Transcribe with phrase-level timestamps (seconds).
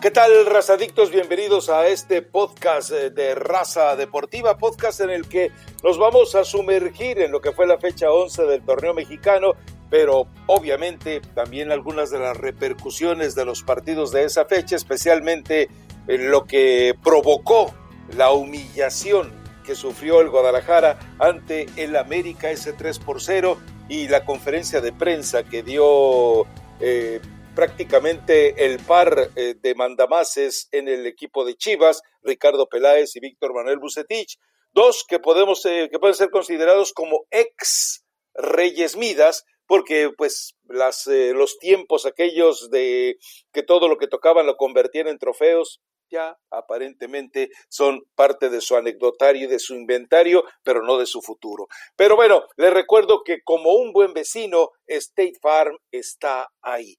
[0.00, 1.10] ¿Qué tal, razadictos?
[1.10, 5.52] Bienvenidos a este podcast eh, de Raza Deportiva, podcast en el que
[5.84, 9.52] nos vamos a sumergir en lo que fue la fecha 11 del torneo mexicano,
[9.90, 15.68] pero obviamente también algunas de las repercusiones de los partidos de esa fecha, especialmente
[16.08, 17.74] en lo que provocó
[18.16, 19.30] la humillación
[19.66, 23.58] que sufrió el Guadalajara ante el América ese 3 por 0
[23.90, 26.46] y la conferencia de prensa que dio
[26.80, 27.20] eh,
[27.60, 33.52] prácticamente el par eh, de mandamases en el equipo de Chivas, Ricardo Peláez y Víctor
[33.52, 34.38] Manuel Bucetich,
[34.72, 40.56] dos que podemos eh, que pueden ser considerados como ex Reyes Midas, porque pues
[41.10, 43.18] eh, los tiempos aquellos de
[43.52, 48.74] que todo lo que tocaban lo convertían en trofeos, ya aparentemente son parte de su
[48.74, 51.68] anecdotario y de su inventario, pero no de su futuro.
[51.94, 56.96] Pero bueno, les recuerdo que como un buen vecino, State Farm está ahí.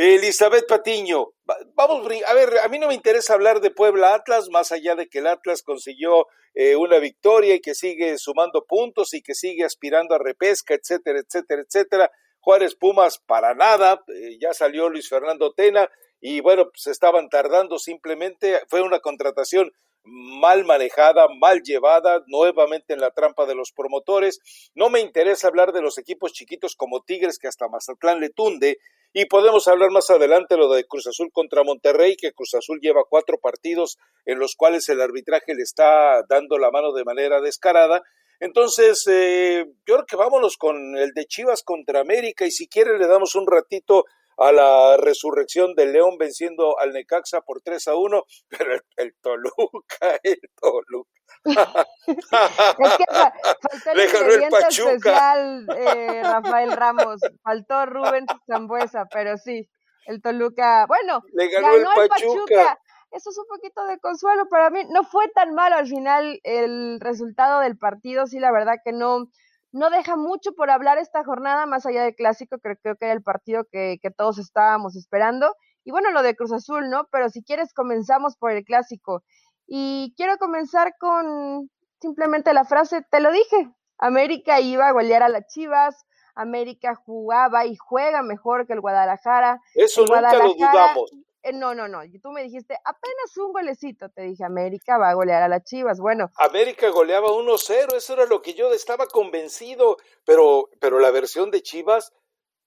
[0.00, 1.32] Elizabeth Patiño,
[1.74, 5.08] vamos, a ver, a mí no me interesa hablar de Puebla Atlas, más allá de
[5.08, 9.64] que el Atlas consiguió eh, una victoria y que sigue sumando puntos y que sigue
[9.64, 12.12] aspirando a repesca, etcétera, etcétera, etcétera.
[12.38, 15.90] Juárez Pumas, para nada, eh, ya salió Luis Fernando Tena
[16.20, 19.72] y bueno, se estaban tardando simplemente, fue una contratación
[20.04, 24.38] mal manejada, mal llevada, nuevamente en la trampa de los promotores.
[24.76, 28.78] No me interesa hablar de los equipos chiquitos como Tigres que hasta Mazatlán le tunde,
[29.12, 33.04] y podemos hablar más adelante lo de Cruz Azul contra Monterrey, que Cruz Azul lleva
[33.08, 38.02] cuatro partidos en los cuales el arbitraje le está dando la mano de manera descarada.
[38.40, 42.98] Entonces, eh, yo creo que vámonos con el de Chivas contra América y si quiere
[42.98, 44.04] le damos un ratito
[44.38, 50.20] a la resurrección del León venciendo al Necaxa por 3 a 1, pero el, Toluca,
[50.22, 51.10] el Toluca.
[52.06, 59.68] es que faltó el ingrediente especial, eh, Rafael Ramos, faltó Rubén Zambuesa, pero sí,
[60.06, 62.78] el Toluca, bueno, Le ganó, el, Pachuca.
[63.10, 64.82] Eso es un poquito de consuelo para mí.
[64.90, 69.28] No fue tan malo al final el resultado del partido, sí, la verdad que no,
[69.72, 73.14] no deja mucho por hablar esta jornada, más allá del clásico, creo, creo que era
[73.14, 75.54] el partido que, que, todos estábamos esperando.
[75.84, 77.06] Y bueno, lo de Cruz Azul, ¿no?
[77.10, 79.22] Pero si quieres, comenzamos por el clásico.
[79.66, 81.70] Y quiero comenzar con
[82.00, 87.66] simplemente la frase, te lo dije, América iba a golear a las Chivas, América jugaba
[87.66, 89.60] y juega mejor que el Guadalajara.
[89.74, 91.10] Eso nunca lo dudamos.
[91.42, 92.00] Eh, no, no, no.
[92.22, 94.08] Tú me dijiste, apenas un golecito.
[94.10, 96.00] Te dije, América va a golear a las Chivas.
[96.00, 96.30] Bueno.
[96.36, 99.96] América goleaba 1-0, eso era lo que yo estaba convencido.
[100.24, 102.12] Pero, pero la versión de Chivas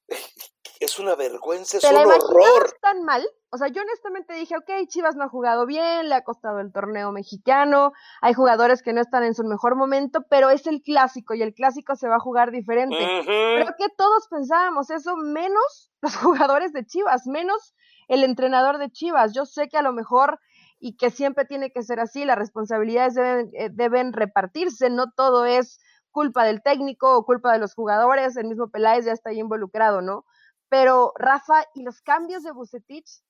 [0.81, 2.74] es una vergüenza, es un horror.
[2.81, 3.24] tan mal?
[3.52, 6.72] O sea, yo honestamente dije, ok, Chivas no ha jugado bien, le ha costado el
[6.72, 11.36] torneo mexicano, hay jugadores que no están en su mejor momento, pero es el clásico
[11.36, 12.97] y el clásico se va a jugar diferente.
[13.25, 17.75] Creo que todos pensábamos eso, menos los jugadores de Chivas, menos
[18.08, 19.34] el entrenador de Chivas.
[19.34, 20.40] Yo sé que a lo mejor
[20.80, 25.46] y que siempre tiene que ser así, las responsabilidades deben, eh, deben repartirse, no todo
[25.46, 29.40] es culpa del técnico o culpa de los jugadores, el mismo Peláez ya está ahí
[29.40, 30.25] involucrado, ¿no?
[30.71, 33.21] Pero Rafa, ¿y los cambios de Bucetich?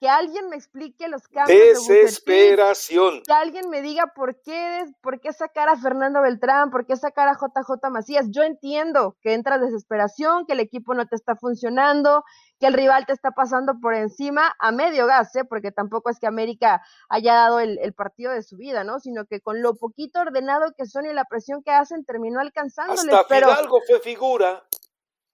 [0.00, 1.86] que alguien me explique los cambios.
[1.86, 3.22] Desesperación.
[3.22, 7.28] que alguien me diga por qué, por qué sacar a Fernando Beltrán, por qué sacar
[7.28, 8.26] a JJ Macías.
[8.30, 12.24] Yo entiendo que entra desesperación, que el equipo no te está funcionando,
[12.58, 15.44] que el rival te está pasando por encima a medio gas, ¿eh?
[15.44, 19.00] porque tampoco es que América haya dado el, partido de su vida, ¿no?
[19.00, 23.12] Sino que con lo poquito ordenado que son y la presión que hacen, terminó alcanzándoles.
[23.12, 24.64] Hasta Fidalgo fue figura.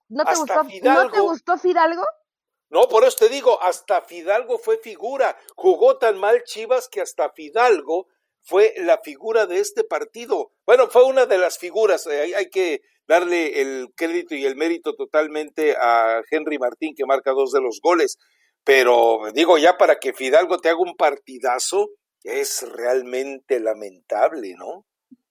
[0.09, 2.03] ¿No te, gustó, ¿No te gustó Fidalgo?
[2.69, 5.37] No, por eso te digo, hasta Fidalgo fue figura.
[5.55, 8.07] Jugó tan mal Chivas que hasta Fidalgo
[8.43, 10.51] fue la figura de este partido.
[10.65, 12.07] Bueno, fue una de las figuras.
[12.07, 17.31] Eh, hay, que darle el crédito y el mérito totalmente a Henry Martín, que marca
[17.31, 18.17] dos de los goles.
[18.63, 21.89] Pero digo, ya para que Fidalgo te haga un partidazo,
[22.23, 24.85] es realmente lamentable, ¿no?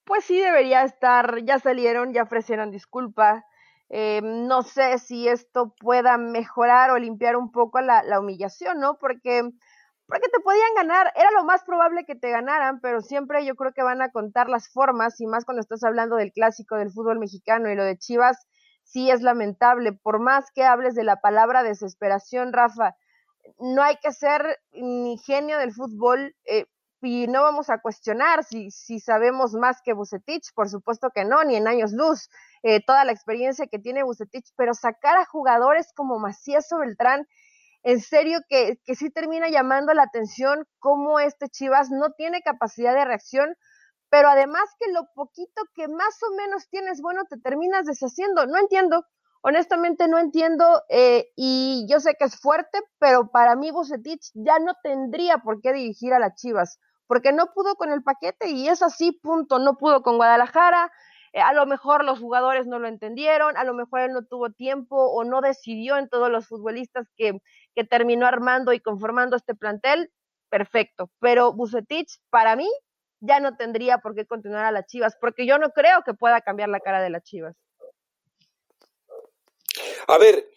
[0.04, 1.44] Pues sí, debería estar.
[1.44, 3.42] Ya salieron, ya ofrecieron disculpas
[3.88, 8.98] eh, no sé si esto pueda mejorar o limpiar un poco la, la, humillación, ¿no?
[8.98, 9.42] Porque,
[10.06, 13.72] porque te podían ganar, era lo más probable que te ganaran, pero siempre yo creo
[13.72, 17.18] que van a contar las formas, y más cuando estás hablando del clásico del fútbol
[17.18, 18.46] mexicano y lo de Chivas,
[18.82, 19.92] sí es lamentable.
[19.92, 22.96] Por más que hables de la palabra desesperación, Rafa,
[23.58, 26.34] no hay que ser ni genio del fútbol.
[26.44, 26.66] Eh,
[27.02, 31.44] y no vamos a cuestionar si, si sabemos más que Bucetich, por supuesto que no,
[31.44, 32.28] ni en años luz.
[32.68, 37.28] Eh, toda la experiencia que tiene Bucetich, pero sacar a jugadores como Macías o Beltrán,
[37.84, 42.92] en serio que, que sí termina llamando la atención cómo este Chivas no tiene capacidad
[42.92, 43.54] de reacción,
[44.10, 48.46] pero además que lo poquito que más o menos tienes bueno te terminas deshaciendo.
[48.46, 49.04] No entiendo.
[49.42, 54.58] honestamente no entiendo eh, y yo sé que es fuerte, pero para mí Bucetich ya
[54.58, 58.66] no tendría por qué dirigir a las Chivas, porque no pudo con el paquete y
[58.66, 60.90] es así, punto, no pudo con Guadalajara,
[61.40, 64.96] a lo mejor los jugadores no lo entendieron, a lo mejor él no tuvo tiempo
[64.96, 67.38] o no decidió en todos los futbolistas que,
[67.74, 70.10] que terminó armando y conformando este plantel,
[70.48, 72.68] perfecto, pero Bucetich para mí
[73.20, 76.40] ya no tendría por qué continuar a las Chivas, porque yo no creo que pueda
[76.40, 77.56] cambiar la cara de las Chivas.
[80.08, 80.48] A ver,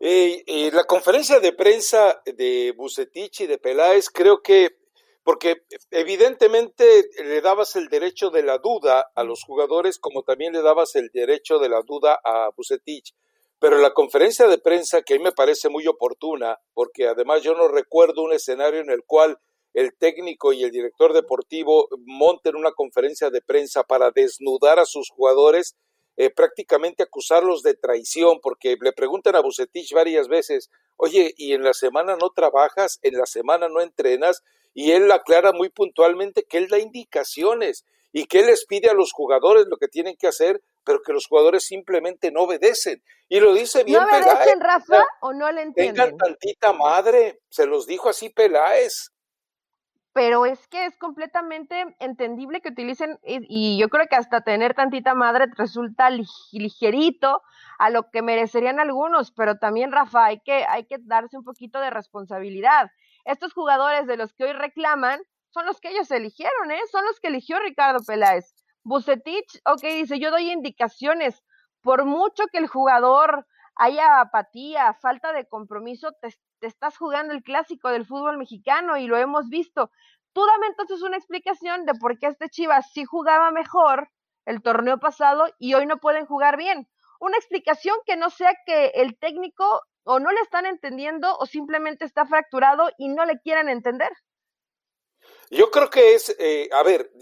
[0.00, 4.76] eh, eh, la conferencia de prensa de Bucetich y de Peláez, creo que,
[5.24, 6.84] porque evidentemente
[7.24, 11.10] le dabas el derecho de la duda a los jugadores, como también le dabas el
[11.12, 13.14] derecho de la duda a Bucetich.
[13.60, 17.54] Pero la conferencia de prensa, que a mí me parece muy oportuna, porque además yo
[17.54, 19.38] no recuerdo un escenario en el cual
[19.74, 25.10] el técnico y el director deportivo monten una conferencia de prensa para desnudar a sus
[25.10, 25.76] jugadores,
[26.16, 30.68] eh, prácticamente acusarlos de traición, porque le preguntan a Bucetich varias veces,
[31.02, 33.00] oye, ¿y en la semana no trabajas?
[33.02, 34.44] ¿En la semana no entrenas?
[34.72, 38.94] Y él aclara muy puntualmente que él da indicaciones y que él les pide a
[38.94, 43.02] los jugadores lo que tienen que hacer, pero que los jugadores simplemente no obedecen.
[43.28, 45.94] Y lo dice bien ¿No obedecen, Rafa, o no le entienden?
[45.94, 49.10] Tengan tantita madre, se los dijo así Peláez
[50.12, 55.14] pero es que es completamente entendible que utilicen, y yo creo que hasta tener tantita
[55.14, 57.42] madre resulta ligerito
[57.78, 61.80] a lo que merecerían algunos, pero también, Rafa, hay que, hay que darse un poquito
[61.80, 62.90] de responsabilidad.
[63.24, 65.20] Estos jugadores de los que hoy reclaman
[65.50, 66.80] son los que ellos eligieron, ¿eh?
[66.90, 68.54] Son los que eligió Ricardo Peláez.
[68.84, 71.42] Bucetich, ok, dice, yo doy indicaciones,
[71.82, 76.34] por mucho que el jugador haya apatía, falta de compromiso, te,
[76.66, 79.90] estás jugando el clásico del fútbol mexicano y lo hemos visto.
[80.32, 84.08] Tú dame entonces una explicación de por qué este Chivas sí jugaba mejor
[84.46, 86.88] el torneo pasado y hoy no pueden jugar bien.
[87.20, 92.04] Una explicación que no sea que el técnico o no le están entendiendo o simplemente
[92.04, 94.10] está fracturado y no le quieren entender.
[95.54, 97.12] Yo creo que es, eh, a ver,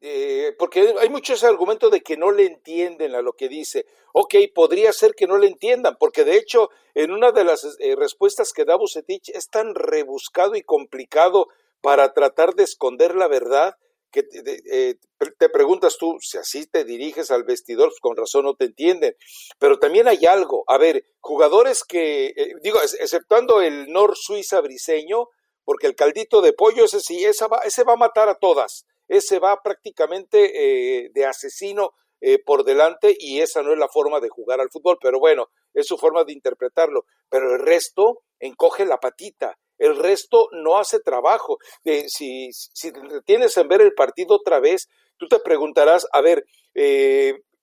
[0.00, 3.84] eh, porque hay muchos argumentos de que no le entienden a lo que dice.
[4.14, 7.94] Ok, podría ser que no le entiendan, porque de hecho, en una de las eh,
[7.94, 11.48] respuestas que da Bucetich es tan rebuscado y complicado
[11.82, 13.74] para tratar de esconder la verdad
[14.10, 18.64] que te, preguntas tú, si así te diriges al vestidor, pues, con razón no te
[18.64, 19.14] entienden.
[19.58, 22.32] Pero también hay algo, a ver, jugadores que,
[22.62, 25.28] digo, exceptuando el Nor Suiza briseño,
[25.66, 28.86] porque el caldito de pollo, ese sí, ese va, ese va a matar a todas,
[29.08, 31.90] ese va prácticamente eh, de asesino
[32.20, 35.48] eh, por delante y esa no es la forma de jugar al fútbol, pero bueno,
[35.74, 41.00] es su forma de interpretarlo, pero el resto encoge la patita, el resto no hace
[41.00, 41.58] trabajo.
[41.84, 42.92] Eh, si, si
[43.24, 46.46] tienes en ver el partido otra vez, tú te preguntarás, a ver,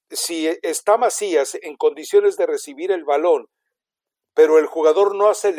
[0.10, 3.48] si está Macías en condiciones de recibir el balón,
[4.34, 5.50] pero el jugador no hace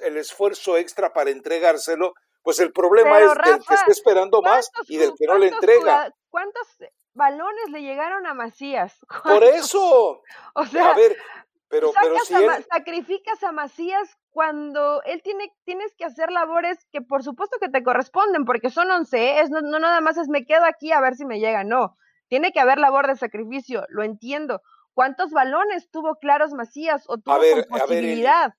[0.00, 4.96] el, esfuerzo extra para entregárselo, pues el problema es del que está esperando más y
[4.96, 6.12] del que no le entrega.
[6.30, 6.66] ¿Cuántos
[7.12, 8.98] balones le llegaron a Macías?
[9.24, 10.22] Por eso.
[10.54, 11.16] o sea, a ver,
[11.68, 12.34] pero, pero si
[12.70, 17.82] sacrificas a Macías cuando él tiene, tienes que hacer labores que por supuesto que te
[17.82, 19.40] corresponden, porque son once, ¿eh?
[19.40, 21.96] es, no, no nada más es me quedo aquí a ver si me llega, no.
[22.28, 24.62] Tiene que haber labor de sacrificio, lo entiendo,
[24.94, 27.36] ¿Cuántos balones tuvo Claros Macías o tuvo
[27.68, 28.54] posibilidad?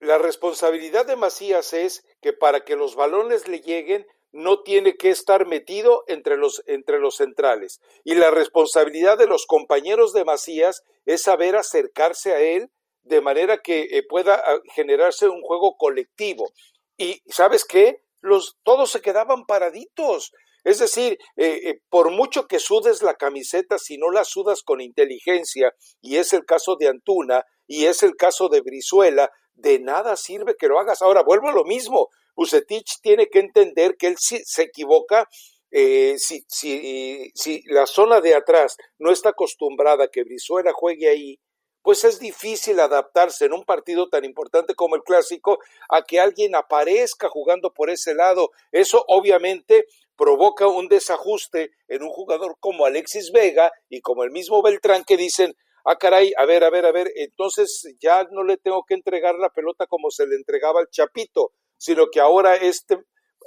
[0.00, 5.10] la responsabilidad de Macías es que para que los balones le lleguen no tiene que
[5.10, 7.80] estar metido entre los, entre los centrales.
[8.04, 12.70] Y la responsabilidad de los compañeros de Macías es saber acercarse a él
[13.02, 16.50] de manera que eh, pueda ah, generarse un juego colectivo.
[16.96, 18.02] Y ¿sabes qué?
[18.20, 20.32] Los, todos se quedaban paraditos.
[20.64, 24.80] Es decir, eh, eh, por mucho que sudes la camiseta, si no la sudas con
[24.80, 30.16] inteligencia, y es el caso de Antuna, y es el caso de Brizuela, de nada
[30.16, 31.02] sirve que lo hagas.
[31.02, 32.08] Ahora, vuelvo a lo mismo.
[32.36, 35.28] Usetich tiene que entender que él sí se equivoca
[35.70, 41.08] eh, si, si, si, la zona de atrás no está acostumbrada a que Brizuela juegue
[41.08, 41.38] ahí,
[41.82, 46.54] pues es difícil adaptarse en un partido tan importante como el clásico a que alguien
[46.54, 48.50] aparezca jugando por ese lado.
[48.72, 49.86] Eso obviamente
[50.18, 55.16] provoca un desajuste en un jugador como Alexis Vega y como el mismo Beltrán que
[55.16, 58.94] dicen, ah caray, a ver, a ver, a ver, entonces ya no le tengo que
[58.94, 62.96] entregar la pelota como se le entregaba al Chapito, sino que ahora este,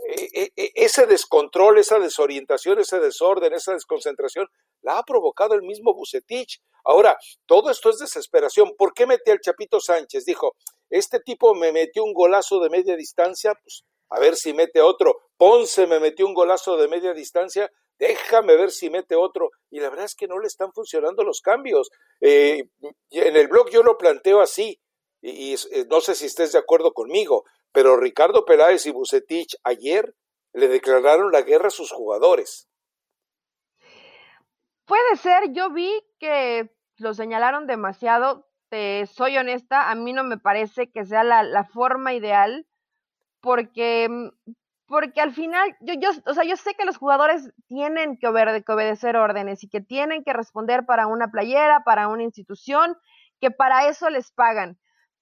[0.08, 4.48] e, e, e, ese descontrol, esa desorientación, ese desorden, esa desconcentración,
[4.82, 6.62] la ha provocado el mismo Bucetich.
[6.86, 8.72] Ahora, todo esto es desesperación.
[8.78, 10.26] ¿Por qué mete al Chapito Sánchez?
[10.26, 10.56] Dijo,
[10.90, 15.18] este tipo me metió un golazo de media distancia, pues a ver si mete otro.
[15.38, 19.50] Ponce me metió un golazo de media distancia, déjame ver si mete otro.
[19.70, 21.90] Y la verdad es que no le están funcionando los cambios.
[22.20, 22.64] Eh,
[23.10, 24.80] en el blog yo lo planteo así,
[25.22, 30.14] y, eh, no sé si estés de acuerdo conmigo, pero Ricardo Peláez y Bucetich ayer
[30.54, 32.68] le declararon la guerra a sus jugadores.
[34.86, 35.90] Puede ser, yo vi
[36.20, 41.44] que lo señalaron demasiado, te soy honesta, a mí no me parece que sea la,
[41.44, 42.68] la forma ideal,
[43.42, 44.30] porque, mm,
[44.88, 48.28] porque al final, yo, yo, o sea, yo sé que los jugadores tienen que,
[48.66, 52.98] que obedecer órdenes y que tienen que responder para una playera, para una institución,
[53.40, 54.78] que para eso les pagan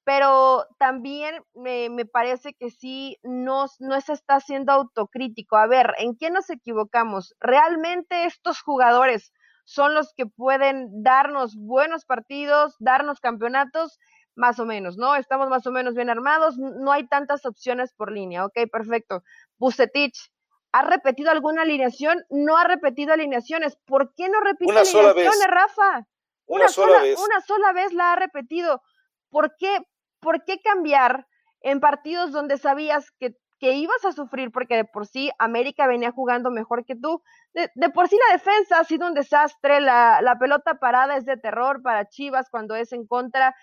[0.09, 5.55] pero también me, me, parece que sí no, no se está haciendo autocrítico.
[5.55, 7.35] A ver, ¿en qué nos equivocamos?
[7.39, 9.31] ¿Realmente estos jugadores
[9.65, 13.99] son los que pueden darnos buenos partidos, darnos campeonatos?
[14.39, 15.15] Más o menos, ¿no?
[15.15, 19.23] Estamos más o menos bien armados, no hay tantas opciones por línea, ok, perfecto.
[19.57, 20.31] Bucetich,
[20.71, 22.23] ¿ha repetido alguna alineación?
[22.29, 23.77] No ha repetido alineaciones.
[23.85, 26.07] ¿Por qué no repite una alineaciones, Rafa?
[26.45, 27.19] Una, sola vez.
[27.19, 28.81] Una sola vez la ha repetido.
[29.29, 29.79] ¿Por qué?
[30.19, 31.27] ¿por qué cambiar
[31.61, 36.11] en partidos donde sabías que, que, ibas a sufrir porque de por sí América venía
[36.11, 37.21] jugando mejor que tú?
[37.53, 41.37] De, por sí la defensa ha sido un desastre, la, la pelota parada es de
[41.37, 43.55] terror para Chivas cuando es en contra.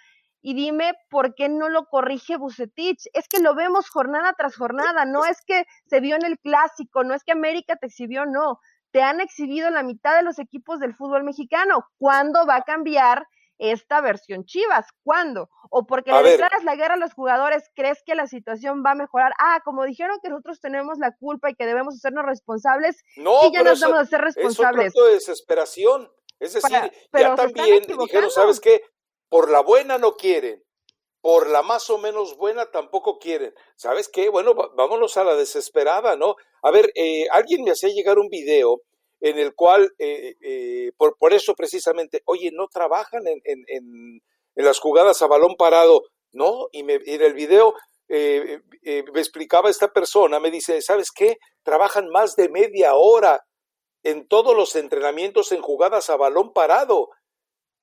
[0.46, 3.00] Y dime por qué no lo corrige Bucetich.
[3.14, 7.02] Es que lo vemos jornada tras jornada, no es que se vio en el clásico,
[7.02, 8.60] no es que América te exhibió, no.
[8.92, 11.88] Te han exhibido la mitad de los equipos del fútbol mexicano.
[11.98, 13.26] ¿Cuándo va a cambiar
[13.58, 14.86] esta versión Chivas.
[15.02, 15.48] ¿Cuándo?
[15.68, 18.94] O porque le declaras la guerra a los jugadores, ¿crees que la situación va a
[18.94, 19.32] mejorar?
[19.40, 23.52] Ah, como dijeron que nosotros tenemos la culpa y que debemos hacernos responsables, no, y
[23.52, 24.94] ya nos vamos a ser responsables.
[24.94, 26.12] Es un de desesperación.
[26.38, 28.82] Es decir, ya también dijeron, ¿sabes qué?
[29.28, 30.62] Por la buena no quieren,
[31.21, 33.52] por la más o menos buena tampoco quieren.
[33.76, 34.28] ¿Sabes qué?
[34.28, 36.37] Bueno, vámonos a la desesperada, ¿no?
[36.62, 38.83] A ver, eh, alguien me hacía llegar un video
[39.21, 44.21] en el cual, eh, eh, por, por, eso precisamente, oye, no trabajan en, en, en,
[44.54, 46.02] las jugadas a balón parado,
[46.33, 46.68] ¿no?
[46.73, 47.75] Y, me, en el video
[48.09, 48.61] eh,
[49.12, 51.38] me explicaba esta persona, me dice, ¿sabes qué?
[51.62, 53.40] Trabajan más de media hora
[54.02, 57.09] en todos los entrenamientos en jugadas a balón parado.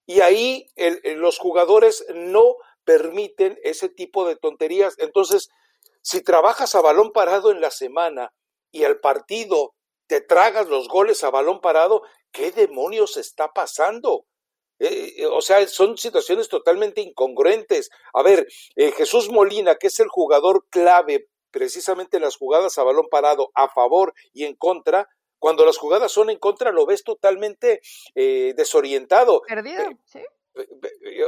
[0.05, 0.67] Y ahí
[1.15, 4.95] los jugadores no permiten ese tipo de tonterías.
[4.99, 5.49] Entonces,
[6.01, 8.33] si trabajas a balón parado en la semana
[8.71, 9.73] y al partido
[10.07, 14.25] te tragas los goles a balón parado, ¿qué demonios está pasando?
[14.79, 17.89] Eh, eh, o sea, son situaciones totalmente incongruentes.
[18.13, 22.83] A ver, eh, Jesús Molina, que es el jugador clave precisamente en las jugadas a
[22.83, 25.07] balón parado, a favor y en contra,
[25.43, 27.81] cuando las jugadas son en contra lo ves totalmente
[28.15, 29.41] desorientado.
[29.41, 30.21] Perdido, sí.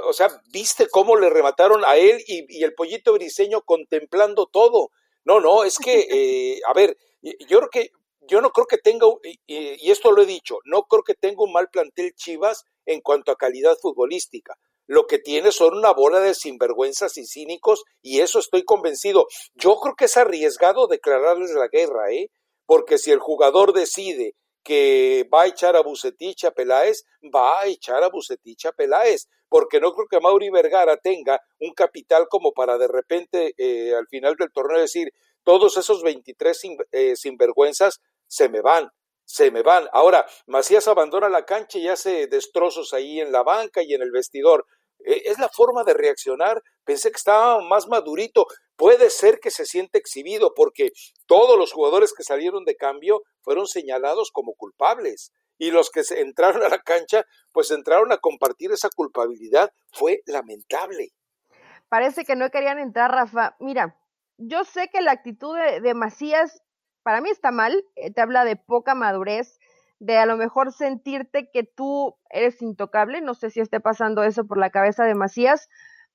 [0.05, 4.91] O sea, viste cómo le remataron a él y, y el pollito briseño contemplando todo.
[5.25, 7.91] No, no, es que, a ver, yo creo que
[8.21, 9.05] yo no creo que tenga,
[9.45, 13.33] y, esto lo he dicho, no creo que tenga un mal plantel Chivas en cuanto
[13.33, 14.55] a calidad futbolística.
[14.87, 19.27] Lo que tiene son una bola de sinvergüenzas y cínicos, y eso estoy convencido.
[19.55, 22.29] Yo creo que es arriesgado declararles la guerra, ¿eh?
[22.65, 27.67] Porque si el jugador decide que va a echar a Bucetich a Peláez, va a
[27.67, 32.51] echar a Bucetich a Peláez, porque no creo que Mauri Vergara tenga un capital como
[32.51, 35.11] para de repente eh, al final del torneo decir,
[35.43, 36.59] todos esos 23
[36.91, 38.89] eh, sinvergüenzas se me van,
[39.23, 39.87] se me van.
[39.93, 44.11] Ahora, Macías abandona la cancha y hace destrozos ahí en la banca y en el
[44.11, 44.65] vestidor.
[45.05, 46.61] E, es la forma de reaccionar.
[46.83, 48.47] Pensé que estaba más madurito.
[48.75, 50.91] Puede ser que se siente exhibido porque
[51.27, 55.31] todos los jugadores que salieron de cambio fueron señalados como culpables.
[55.57, 59.71] Y los que entraron a la cancha, pues entraron a compartir esa culpabilidad.
[59.93, 61.09] Fue lamentable.
[61.87, 63.55] Parece que no querían entrar, Rafa.
[63.59, 63.97] Mira,
[64.37, 66.61] yo sé que la actitud de, de Macías
[67.05, 69.59] para mí está mal, eh, te habla de poca madurez,
[69.99, 74.45] de a lo mejor sentirte que tú eres intocable, no sé si esté pasando eso
[74.45, 75.69] por la cabeza de Macías,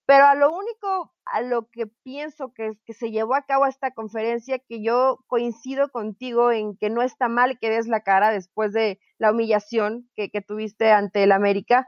[0.06, 3.92] pero a lo único, a lo que pienso que, que se llevó a cabo esta
[3.92, 8.72] conferencia, que yo coincido contigo en que no está mal que des la cara después
[8.72, 11.86] de la humillación que, que tuviste ante el América,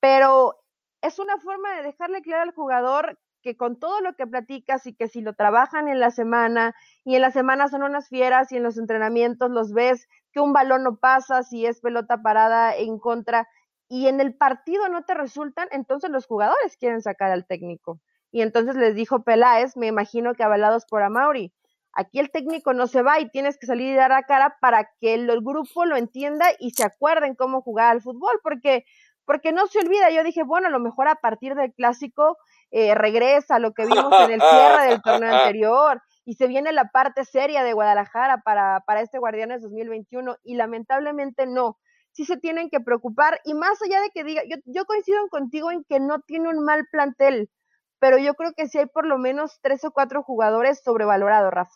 [0.00, 0.56] pero
[1.02, 4.94] es una forma de dejarle claro al jugador que con todo lo que platicas y
[4.94, 8.56] que si lo trabajan en la semana y en la semana son unas fieras y
[8.56, 12.98] en los entrenamientos los ves que un balón no pasa si es pelota parada en
[12.98, 13.48] contra
[13.88, 18.00] y en el partido no te resultan, entonces los jugadores quieren sacar al técnico.
[18.30, 21.52] Y entonces les dijo Peláez, me imagino que avalados por Amauri,
[21.92, 24.88] aquí el técnico no se va y tienes que salir y dar la cara para
[25.00, 28.84] que el, el grupo lo entienda y se acuerden cómo jugar al fútbol, porque
[29.30, 32.36] porque no se olvida, yo dije, bueno, a lo mejor a partir del clásico
[32.70, 36.90] eh, regresa lo que vimos en el cierre del torneo anterior y se viene la
[36.90, 41.78] parte seria de Guadalajara para, para este Guardianes 2021 y lamentablemente no.
[42.12, 45.70] Sí se tienen que preocupar y más allá de que diga, yo, yo coincido contigo
[45.70, 47.50] en que no tiene un mal plantel,
[47.98, 51.74] pero yo creo que sí hay por lo menos tres o cuatro jugadores sobrevalorados, Rafa,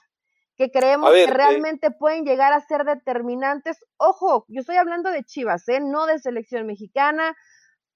[0.56, 3.78] que creemos que eh, realmente pueden llegar a ser determinantes.
[3.96, 5.80] Ojo, yo estoy hablando de Chivas, ¿eh?
[5.80, 7.36] no de selección mexicana,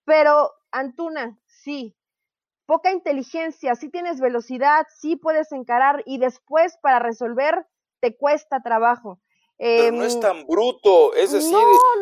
[0.05, 1.98] pero Antuna, sí,
[2.69, 7.67] poca inteligencia, sí tienes velocidad, sí puedes encarar y después para resolver
[8.01, 9.19] te cuesta trabajo.
[9.57, 11.57] Pero no es em, tan bruto, es decir,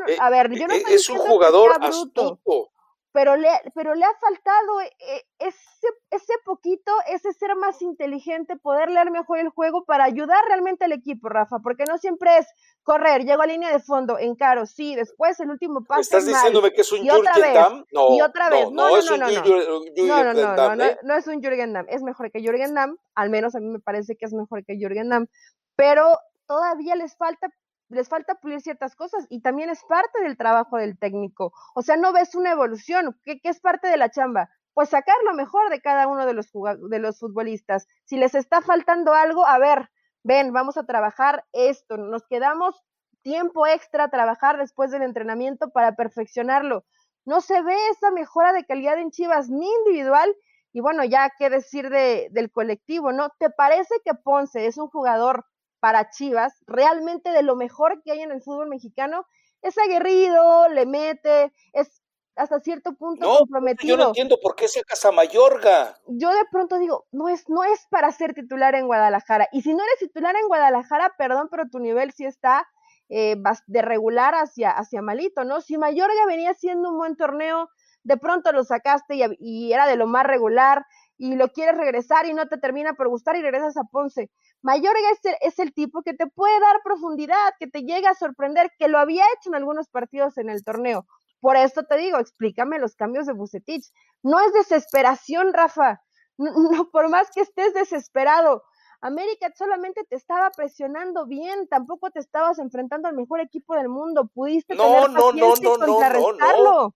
[0.08, 2.73] eh, a ver, yo no eh, es un jugador astuto
[3.16, 8.90] pero le, pero le ha faltado eh, ese, ese poquito, ese ser más inteligente, poder
[8.90, 12.46] leer mejor el juego para ayudar realmente al equipo, Rafa, porque no siempre es
[12.82, 16.02] correr, llego a línea de fondo, encaro, sí, después el último paso.
[16.02, 17.87] ¿Estás diciéndome que es un Jürgen Damm?
[17.90, 21.73] No, y otra vez, no, no, no, no, no, no, no, no, es un Jürgen
[21.73, 24.62] Damm, es mejor que Jürgen Damm, al menos a mí me parece que es mejor
[24.62, 25.26] que Jürgen Damm,
[25.75, 27.49] pero todavía les falta
[27.88, 31.52] les falta pulir ciertas cosas y también es parte del trabajo del técnico.
[31.74, 33.18] O sea, no ves una evolución.
[33.24, 34.50] ¿Qué, es parte de la chamba?
[34.74, 37.86] Pues sacar lo mejor de cada uno de los, de los futbolistas.
[38.04, 39.90] Si les está faltando algo, a ver,
[40.22, 41.96] ven, vamos a trabajar esto.
[41.96, 42.82] Nos quedamos
[43.22, 46.84] tiempo extra a trabajar después del entrenamiento para perfeccionarlo.
[47.24, 50.34] No se ve esa mejora de calidad en Chivas ni individual
[50.72, 53.30] y bueno, ya qué decir de, del colectivo, ¿no?
[53.38, 55.46] ¿Te parece que Ponce es un jugador
[55.86, 59.24] para Chivas, realmente de lo mejor que hay en el fútbol mexicano,
[59.62, 62.02] es aguerrido, le mete, es
[62.34, 63.96] hasta cierto punto comprometido.
[63.96, 65.96] Yo no entiendo por qué se casa Mayorga.
[66.08, 69.46] Yo de pronto digo, no es, no es para ser titular en Guadalajara.
[69.52, 72.66] Y si no eres titular en Guadalajara, perdón, pero tu nivel sí está
[73.08, 73.36] eh,
[73.68, 75.60] de regular hacia, hacia malito, ¿no?
[75.60, 77.68] Si Mayorga venía haciendo un buen torneo,
[78.02, 80.84] de pronto lo sacaste y, y era de lo más regular,
[81.18, 84.30] y lo quieres regresar y no te termina por gustar y regresas a Ponce.
[84.62, 88.14] Mayorga es el, es el tipo que te puede dar profundidad, que te llega a
[88.14, 91.06] sorprender, que lo había hecho en algunos partidos en el torneo.
[91.40, 93.92] Por esto te digo, explícame los cambios de Bucetich.
[94.23, 96.02] No es desesperación, Rafa.
[96.38, 96.49] No,
[96.93, 98.62] por más que estés desesperado.
[99.00, 104.28] América solamente te estaba presionando bien, tampoco te estabas enfrentando al mejor equipo del mundo.
[104.32, 106.95] Pudiste no, tener no, no, no, contrarrestarlo.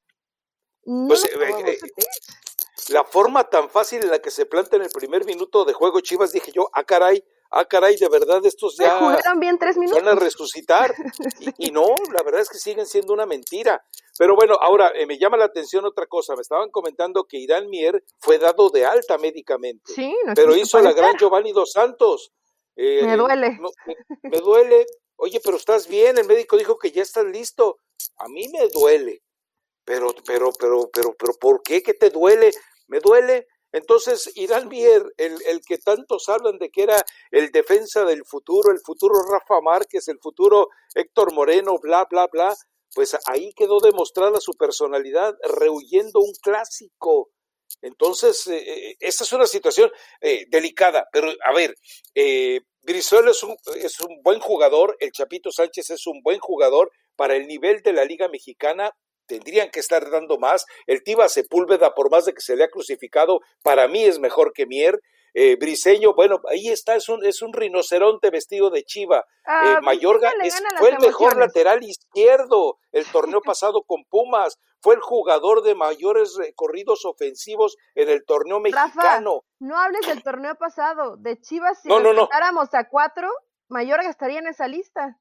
[0.87, 1.29] No, pues, eh,
[1.67, 1.79] eh,
[2.91, 6.01] la forma tan fácil en la que se planta en el primer minuto de juego
[6.01, 10.03] Chivas, dije yo, ah caray, ah caray, de verdad estos ya jugaron bien tres minutos.
[10.03, 10.95] van a resucitar.
[11.59, 13.85] y, no, la verdad es que siguen siendo una mentira.
[14.19, 16.35] Pero bueno, ahora eh, me llama la atención otra cosa.
[16.35, 20.93] Me estaban comentando que Irán Mier fue dado de alta médicamente, sí, pero hizo la
[20.93, 22.33] gran Giovanni Dos Santos.
[22.77, 23.59] Eh, me duele.
[24.23, 24.87] me duele.
[25.17, 27.79] Oye, pero estás bien, el médico dijo que ya estás listo.
[28.17, 29.23] A mí me duele.
[29.85, 31.83] Pero, pero, pero, pero, pero, ¿por qué?
[31.83, 32.53] ¿Qué te duele?
[32.91, 33.47] Me duele.
[33.73, 37.01] Entonces, Irán Mier, el, el, que tantos hablan de que era
[37.31, 42.55] el defensa del futuro, el futuro Rafa Márquez, el futuro Héctor Moreno, bla, bla, bla,
[42.93, 47.31] pues ahí quedó demostrada su personalidad, rehuyendo un clásico.
[47.81, 48.57] Entonces, eh,
[48.91, 51.77] eh, esta es una situación eh, delicada, pero a ver,
[52.17, 56.91] eh, Brizuela es un, es un buen jugador, el Chapito Sánchez es un buen jugador
[57.15, 58.91] para el nivel de la Liga Mexicana,
[59.31, 60.67] tendrían que estar dando más.
[60.87, 64.53] El Tiba Sepúlveda, por más de que se le ha crucificado, para mí es mejor
[64.53, 65.01] que Mier.
[65.33, 69.25] Eh, Briseño, bueno, ahí está, es un, es un rinoceronte vestido de chiva.
[69.47, 70.33] Ah, eh, Mayorga
[70.81, 76.35] fue el mejor lateral izquierdo el torneo pasado con Pumas, fue el jugador de mayores
[76.37, 79.45] recorridos ofensivos en el torneo mexicano.
[79.61, 83.29] no hables del torneo pasado, de Chivas, si no, no, a cuatro,
[83.69, 85.20] Mayorga estaría en esa lista.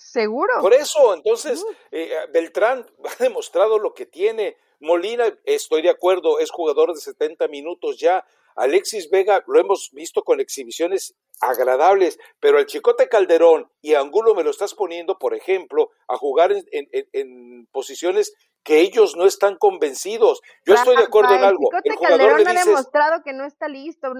[0.00, 0.52] Seguro.
[0.62, 4.56] Por eso, entonces, eh, Beltrán ha demostrado lo que tiene.
[4.80, 8.24] Molina, estoy de acuerdo, es jugador de 70 minutos ya.
[8.56, 14.42] Alexis Vega lo hemos visto con exhibiciones agradables, pero el Chicote Calderón y Angulo me
[14.42, 18.34] lo estás poniendo, por ejemplo, a jugar en, posiciones
[18.64, 20.40] que ellos no están convencidos.
[20.66, 21.70] Yo estoy de acuerdo en algo.
[21.72, 24.12] El, Chicote Calderón ha demostrado que no está listo.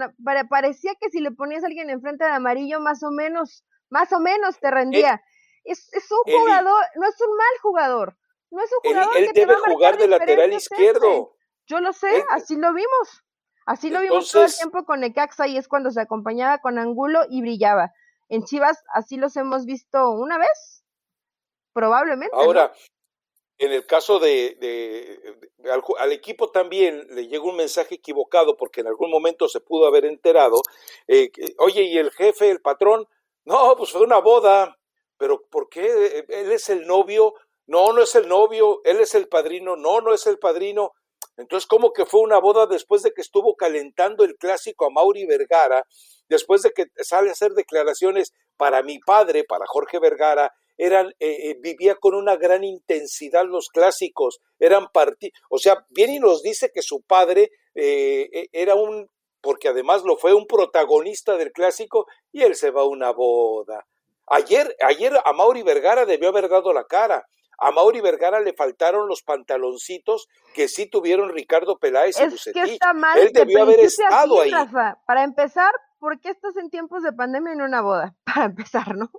[0.48, 4.20] parecía que si le ponías a alguien enfrente de amarillo, más o menos, más o
[4.20, 5.22] menos te rendía.
[5.64, 8.16] Es, un jugador, no es un mal jugador.
[8.50, 11.36] No es un jugador él, que debe jugar de lateral izquierdo.
[11.66, 13.24] Yo lo sé, así lo vimos.
[13.66, 17.20] Así lo vimos todo el tiempo con Necaxa y es cuando se acompañaba con Angulo
[17.28, 17.92] y brillaba.
[18.28, 20.84] En Chivas así los hemos visto una vez,
[21.72, 22.34] probablemente.
[22.34, 22.72] Ahora,
[23.58, 24.56] en el caso de,
[25.98, 30.06] al, equipo también le llegó un mensaje equivocado porque en algún momento se pudo haber
[30.06, 30.62] enterado,
[31.06, 33.06] eh, oye, ¿y el jefe, el patrón?
[33.44, 34.79] No, pues fue una boda
[35.20, 36.24] pero ¿por qué?
[36.28, 37.34] ¿Él es el novio?
[37.66, 40.92] No, no es el novio, él es el padrino, no, no es el padrino.
[41.36, 45.26] Entonces, ¿cómo que fue una boda después de que estuvo calentando el clásico a Mauri
[45.26, 45.84] Vergara,
[46.30, 51.50] después de que sale a hacer declaraciones para mi padre, para Jorge Vergara, eran, eh,
[51.50, 56.42] eh, vivía con una gran intensidad los clásicos, eran partidos, o sea, viene y nos
[56.42, 59.10] dice que su padre eh, era un,
[59.42, 63.86] porque además lo fue un protagonista del clásico, y él se va a una boda.
[64.30, 67.26] Ayer, ayer a Mauri Vergara debió haber dado la cara,
[67.58, 72.62] a Mauri Vergara le faltaron los pantaloncitos que sí tuvieron Ricardo Peláez y Es que
[72.62, 74.50] está mal Él debió haber estado ahí.
[75.06, 78.14] Para empezar, ¿por qué estás en tiempos de pandemia en una boda?
[78.24, 79.10] Para empezar, ¿no?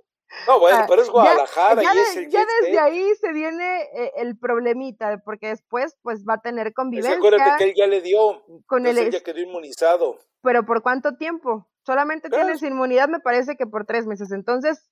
[0.46, 4.12] No, bueno, pero es Guadalajara ya, y es el Ya desde ahí se viene eh,
[4.16, 7.18] el problemita, porque después pues va a tener convivencia.
[7.18, 10.18] acuérdate que él ya le dio, con el, ya quedó inmunizado.
[10.40, 11.68] Pero ¿por cuánto tiempo?
[11.84, 14.32] Solamente tienes inmunidad, me parece que por tres meses.
[14.32, 14.88] Entonces,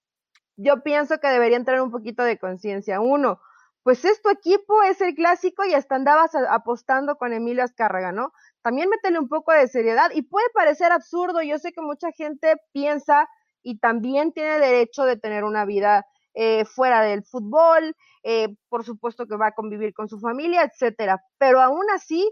[0.62, 3.00] yo pienso que debería entrar un poquito de conciencia.
[3.00, 3.40] Uno,
[3.82, 8.32] pues es tu equipo, es el clásico y hasta andabas apostando con Emilio Azcárraga, ¿no?
[8.62, 12.56] También métele un poco de seriedad y puede parecer absurdo, yo sé que mucha gente
[12.72, 13.28] piensa
[13.62, 19.26] y también tiene derecho de tener una vida eh, fuera del fútbol, eh, por supuesto
[19.26, 22.30] que va a convivir con su familia, etcétera, pero aún así,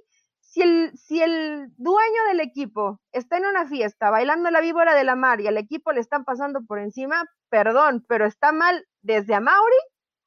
[0.48, 5.04] si el, si el dueño del equipo está en una fiesta bailando la víbora de
[5.04, 9.34] la mar y al equipo le están pasando por encima, perdón, pero está mal desde
[9.34, 9.76] a Mauri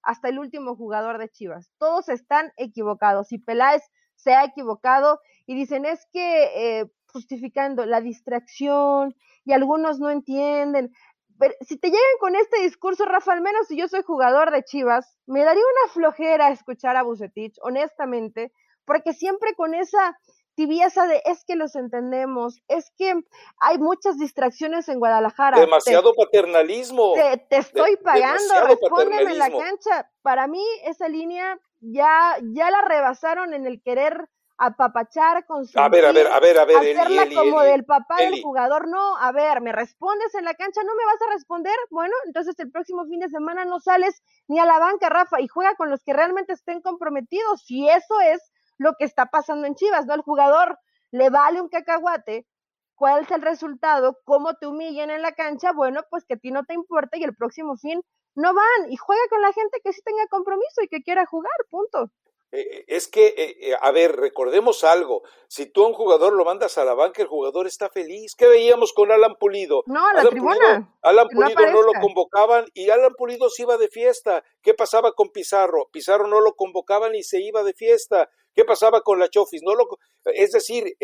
[0.03, 1.71] hasta el último jugador de Chivas.
[1.79, 3.81] Todos están equivocados y Peláez
[4.15, 10.91] se ha equivocado y dicen es que eh, justificando la distracción y algunos no entienden.
[11.39, 14.63] Pero si te llegan con este discurso, Rafa, al menos si yo soy jugador de
[14.63, 18.51] Chivas, me daría una flojera escuchar a Bucetich, honestamente,
[18.85, 20.17] porque siempre con esa
[20.55, 23.13] tibieza de es que los entendemos, es que
[23.59, 25.59] hay muchas distracciones en Guadalajara.
[25.59, 27.13] Demasiado paternalismo.
[27.13, 30.09] Te, estoy pagando, respóndeme en la cancha.
[30.21, 35.89] Para mí esa línea ya, ya la rebasaron en el querer apapachar con su a
[35.89, 38.87] ver, a ver, a ver, a ver, hacerla como del papá del jugador.
[38.87, 41.75] No, a ver, me respondes en la cancha, no me vas a responder.
[41.89, 45.47] Bueno, entonces el próximo fin de semana no sales ni a la banca, Rafa, y
[45.47, 47.63] juega con los que realmente estén comprometidos.
[47.65, 48.50] Si eso es
[48.81, 50.15] lo que está pasando en Chivas, ¿no?
[50.15, 50.79] El jugador
[51.11, 52.47] le vale un cacahuate,
[52.95, 56.49] cuál es el resultado, cómo te humillan en la cancha, bueno, pues que a ti
[56.49, 58.01] no te importa y el próximo fin
[58.33, 61.53] no van y juega con la gente que sí tenga compromiso y que quiera jugar,
[61.69, 62.11] punto.
[62.53, 65.23] Eh, eh, es que, eh, a ver, recordemos algo.
[65.47, 68.35] Si tú a un jugador lo mandas a la banca, el jugador está feliz.
[68.35, 69.83] ¿Qué veíamos con Alan Pulido?
[69.85, 70.93] No, a la tribuna.
[71.01, 74.43] Alan Pulido no, lo convocaban y Alan Pulido se iba de fiesta.
[74.61, 75.87] ¿Qué pasaba con Pizarro?
[75.93, 78.29] Pizarro no lo convocaban y se iba de fiesta.
[78.53, 79.61] ¿Qué pasaba con la Chofis?
[79.63, 79.87] No lo,
[80.25, 80.95] es decir,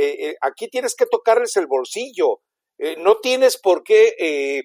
[0.42, 2.42] aquí tienes que tocarles el bolsillo.
[2.80, 4.64] Eh, no tienes por qué, eh,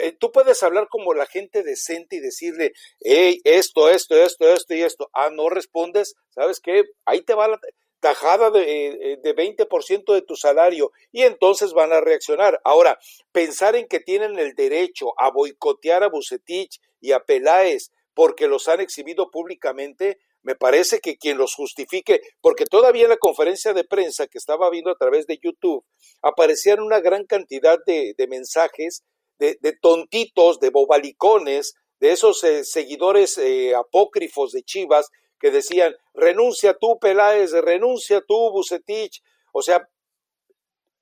[0.00, 4.74] eh, tú puedes hablar como la gente decente y decirle, hey, esto, esto, esto, esto
[4.74, 5.10] y esto.
[5.12, 6.84] Ah, no respondes, ¿sabes qué?
[7.04, 7.60] Ahí te va la
[8.00, 12.58] tajada de, de 20% de tu salario y entonces van a reaccionar.
[12.64, 12.98] Ahora,
[13.30, 18.68] pensar en que tienen el derecho a boicotear a Bucetich y a Peláez porque los
[18.68, 23.84] han exhibido públicamente, me parece que quien los justifique, porque todavía en la conferencia de
[23.84, 25.84] prensa que estaba viendo a través de YouTube,
[26.22, 29.04] aparecían una gran cantidad de, mensajes
[29.38, 36.74] de, tontitos, de bobalicones, de esos eh, seguidores eh, apócrifos de Chivas que decían, renuncia
[36.74, 39.22] tú, Peláez, renuncia tú, Bucetich.
[39.52, 39.88] O sea,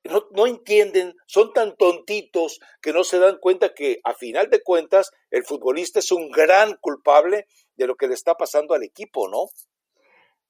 [0.04, 4.62] no, no, entienden, son tan tontitos que no se dan cuenta que a final de
[4.62, 7.46] cuentas el futbolista es un gran culpable
[7.78, 9.46] de lo que le está pasando al equipo, ¿no?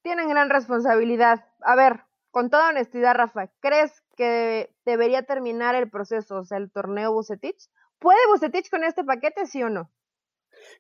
[0.03, 1.47] Tienen gran responsabilidad.
[1.61, 6.73] A ver, con toda honestidad, Rafa, ¿crees que debería terminar el proceso, o sea, el
[6.73, 7.69] torneo Bucetich?
[7.99, 9.91] ¿Puede Bucetich con este paquete, sí o no?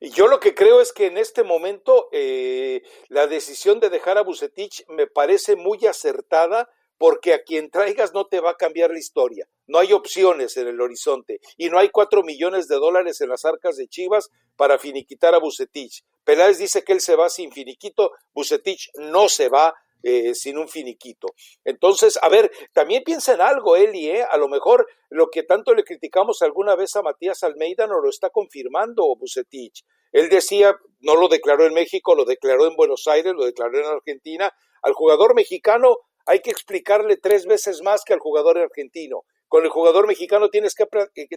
[0.00, 4.18] Y yo lo que creo es que en este momento eh, la decisión de dejar
[4.18, 8.90] a Bucetich me parece muy acertada porque a quien traigas no te va a cambiar
[8.90, 9.48] la historia.
[9.66, 13.44] No hay opciones en el horizonte y no hay cuatro millones de dólares en las
[13.44, 16.04] arcas de Chivas para finiquitar a Bucetich.
[16.28, 20.68] Peláez dice que él se va sin finiquito, Bucetich no se va eh, sin un
[20.68, 21.28] finiquito.
[21.64, 24.26] Entonces, a ver, también piensa en algo, Eli, ¿eh?
[24.30, 28.10] a lo mejor lo que tanto le criticamos alguna vez a Matías Almeida no lo
[28.10, 29.86] está confirmando Bucetich.
[30.12, 33.86] Él decía, no lo declaró en México, lo declaró en Buenos Aires, lo declaró en
[33.86, 34.52] Argentina.
[34.82, 39.24] Al jugador mexicano hay que explicarle tres veces más que al jugador argentino.
[39.48, 40.84] Con el jugador mexicano tienes que,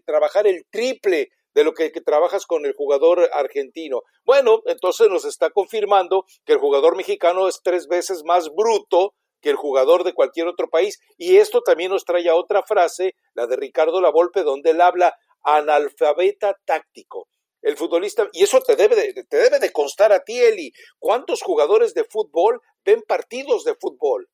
[0.05, 4.01] trabajar el triple de lo que, trabajas con el jugador argentino.
[4.25, 9.49] Bueno, entonces nos está confirmando que el jugador mexicano es tres veces más bruto que
[9.49, 10.99] el jugador de cualquier otro país.
[11.17, 15.15] Y esto también nos trae a otra frase, la de Ricardo Lavolpe, donde él habla
[15.43, 17.27] analfabeta táctico.
[17.61, 21.43] El futbolista, y eso te debe de, te debe de constar a ti, Eli, ¿cuántos
[21.43, 24.27] jugadores de fútbol ven partidos de fútbol?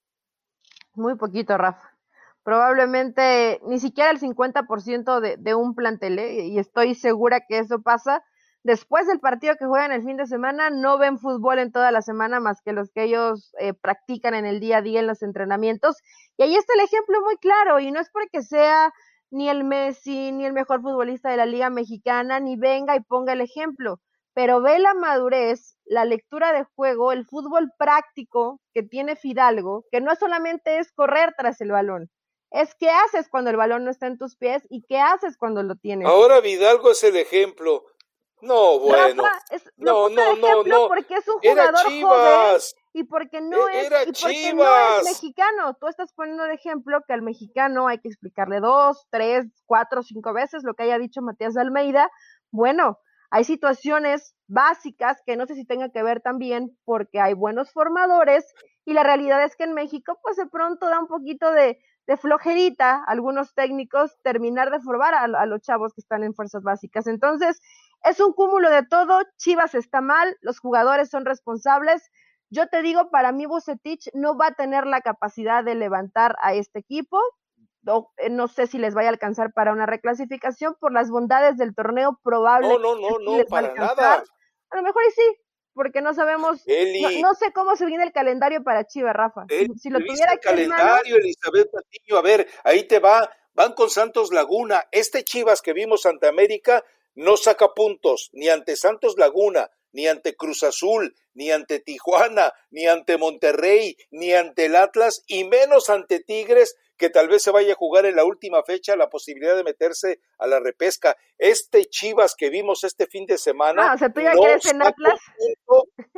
[0.94, 1.97] Muy poquito, Rafa.
[2.48, 6.46] Probablemente ni siquiera el 50% de, de un plantel, ¿eh?
[6.46, 8.24] y estoy segura que eso pasa.
[8.64, 12.02] Después del partido que juegan el fin de semana, no ven fútbol en toda la
[12.02, 15.24] semana más que los que ellos eh, practican en el día a día en los
[15.24, 15.98] entrenamientos.
[16.38, 18.94] Y ahí está el ejemplo muy claro, y no es porque sea
[19.30, 23.34] ni el Messi, ni el mejor futbolista de la Liga Mexicana, ni venga y ponga
[23.34, 24.00] el ejemplo,
[24.34, 30.00] pero ve la madurez, la lectura de juego, el fútbol práctico que tiene Fidalgo, que
[30.00, 32.10] no solamente es correr tras el balón,
[32.52, 35.64] es qué haces cuando el balón no está en tus pies y qué haces cuando
[35.64, 36.08] lo tienes.
[36.08, 37.86] Ahora Vidalgo es el ejemplo.
[38.42, 39.24] No, bueno.
[39.78, 40.88] no, no, no, no.
[40.88, 42.62] Porque es un jugador joven
[42.94, 45.76] y porque no e, es y porque no es mexicano.
[45.80, 50.34] Tú estás poniendo de ejemplo que al mexicano hay que explicarle dos, tres, cuatro, cinco
[50.34, 52.10] veces lo que haya dicho Matías Almeida.
[52.52, 57.72] Bueno, hay situaciones básicas que no sé si tenga que ver también porque hay buenos
[57.72, 58.46] formadores
[58.86, 62.18] y la realidad es que en México pues de pronto da un poquito de, de
[62.18, 67.06] flojerita algunos técnicos terminar de formar a, a, los chavos que están en fuerzas básicas.
[67.06, 67.60] Entonces,
[68.04, 69.22] es un cúmulo de todo.
[69.38, 72.10] Chivas está mal, los jugadores son responsables.
[72.50, 76.54] Yo te digo, para mí Bucetich no va a tener la capacidad de levantar a
[76.54, 77.20] este equipo.
[77.82, 81.58] No, eh, no, sé si les vaya a alcanzar para una reclasificación por las bondades
[81.58, 82.70] del torneo probable.
[82.70, 84.24] No, no, no, no, para nada.
[84.70, 85.38] A lo mejor y sí,
[85.78, 86.64] porque no sabemos,
[87.22, 89.46] no, sé cómo se viene el calendario para Chivas, Rafa.
[89.80, 94.34] si lo tuviera el calendario, Elizabeth Patiño, a ver, ahí te va, van con Santos
[94.34, 94.88] Laguna.
[94.92, 100.36] Este Chivas que vimos ante América no saca puntos ni ante Santos Laguna, ni ante
[100.36, 106.22] Cruz Azul, ni ante Tijuana, ni ante Monterrey, ni ante el Atlas, y menos ante
[106.22, 109.64] Tigres, que tal vez se vaya a jugar en la última fecha la posibilidad de
[109.64, 111.16] meterse a la repesca.
[111.38, 115.20] Este Chivas que vimos este fin de semana ah, no, en Atlas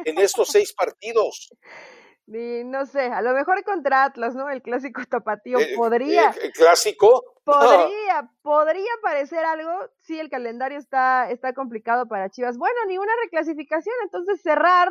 [0.06, 1.50] en estos seis partidos.
[2.30, 4.50] no sé, a lo mejor contra Atlas, ¿no?
[4.50, 6.34] El clásico tapatío eh, podría.
[6.42, 7.24] El, clásico.
[7.50, 9.72] Podría, podría parecer algo.
[9.98, 12.60] Sí, el calendario está, está complicado para Chivas.
[12.60, 14.90] Bueno, ni una reclasificación, entonces cerrar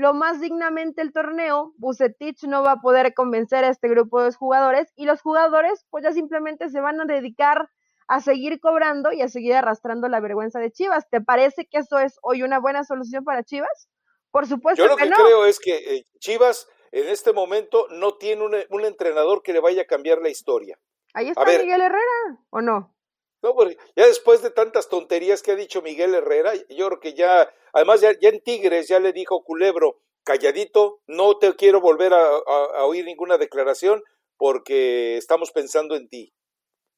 [0.00, 1.74] lo más dignamente el torneo.
[1.76, 6.04] Bucetich no va a poder convencer a este grupo de jugadores y los jugadores, pues
[6.04, 7.68] ya simplemente se van a dedicar
[8.08, 11.08] a seguir cobrando y a seguir arrastrando la vergüenza de Chivas.
[11.10, 13.88] ¿Te parece que eso es hoy una buena solución para Chivas?
[14.32, 18.16] Por supuesto Yo lo que, que creo es que eh, Chivas en este momento no
[18.16, 20.78] tiene un, entrenador que le vaya a cambiar la historia.
[21.14, 22.94] Ahí está Miguel Herrera, ¿o no?
[23.42, 27.14] No, porque ya después de tantas tonterías que ha dicho Miguel Herrera, yo creo que
[27.14, 32.22] ya, además ya, en Tigres ya le dijo Culebro, calladito, no te quiero volver a,
[32.26, 34.02] a, oír ninguna declaración
[34.36, 36.32] porque estamos pensando en ti.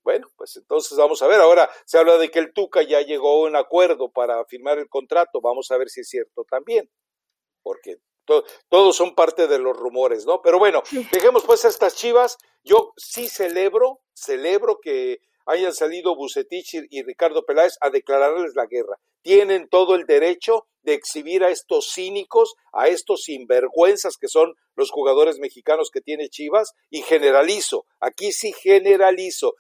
[0.04, 1.40] Bueno, pues entonces vamos a ver.
[1.40, 4.88] Ahora se habla de que el Tuca ya llegó a un acuerdo para firmar el
[4.88, 5.40] contrato.
[5.40, 6.90] Vamos a ver si es cierto también.
[7.62, 7.98] Porque
[8.68, 10.42] todos son parte de los rumores, ¿no?
[10.42, 10.82] Pero bueno,
[11.12, 12.38] dejemos pues a estas chivas.
[12.64, 18.98] Yo sí celebro, celebro que hayan salido Bucetich y Ricardo Peláez a declararles la guerra.
[19.22, 24.90] Tienen todo el derecho de exhibir a estos cínicos, a estos sinvergüenzas que son los
[24.90, 29.54] jugadores mexicanos que tiene Chivas, y generalizo, aquí sí generalizo,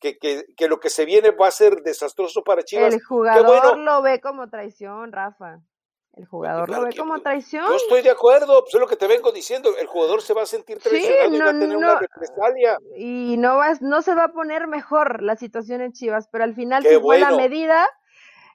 [0.00, 2.94] que, que, que lo que se viene va a ser desastroso para Chivas.
[2.94, 5.60] El jugador lo ve como traición, Rafa.
[6.14, 7.64] El jugador lo ve como traición.
[7.68, 9.70] Yo estoy de acuerdo, pues es lo que te vengo diciendo.
[9.78, 12.78] El jugador se va a sentir traicionado y va a tener una represalia.
[12.96, 16.54] Y no, va, no se va a poner mejor la situación en Chivas, pero al
[16.54, 17.86] final, si fue la medida,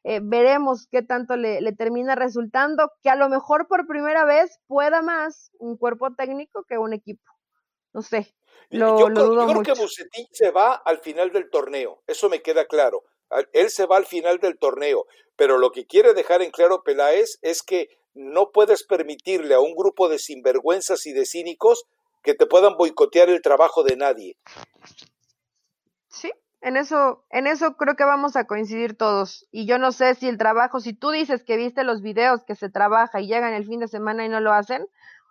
[0.04, 4.60] eh, veremos qué tanto le, le, termina resultando, que a lo mejor por primera vez
[4.68, 7.24] pueda más un cuerpo técnico que un equipo.
[7.94, 8.34] No sé.
[8.70, 12.42] Lo, yo, lo yo creo que Bucetín se va al final del torneo, eso me
[12.42, 13.04] queda claro
[13.54, 17.38] él se va al final del torneo, pero lo que quiere dejar en claro Peláez
[17.42, 21.86] es que no puedes permitirle a un grupo de sinvergüenzas y de cínicos
[22.22, 24.38] que te puedan boicotear el trabajo de nadie.
[26.08, 26.32] Sí,
[26.63, 29.47] en eso, en eso creo que vamos a coincidir todos.
[29.52, 32.56] Y yo no sé si el trabajo, si tú dices que viste los videos que
[32.56, 34.88] se trabaja y llegan el fin de semana y no lo hacen,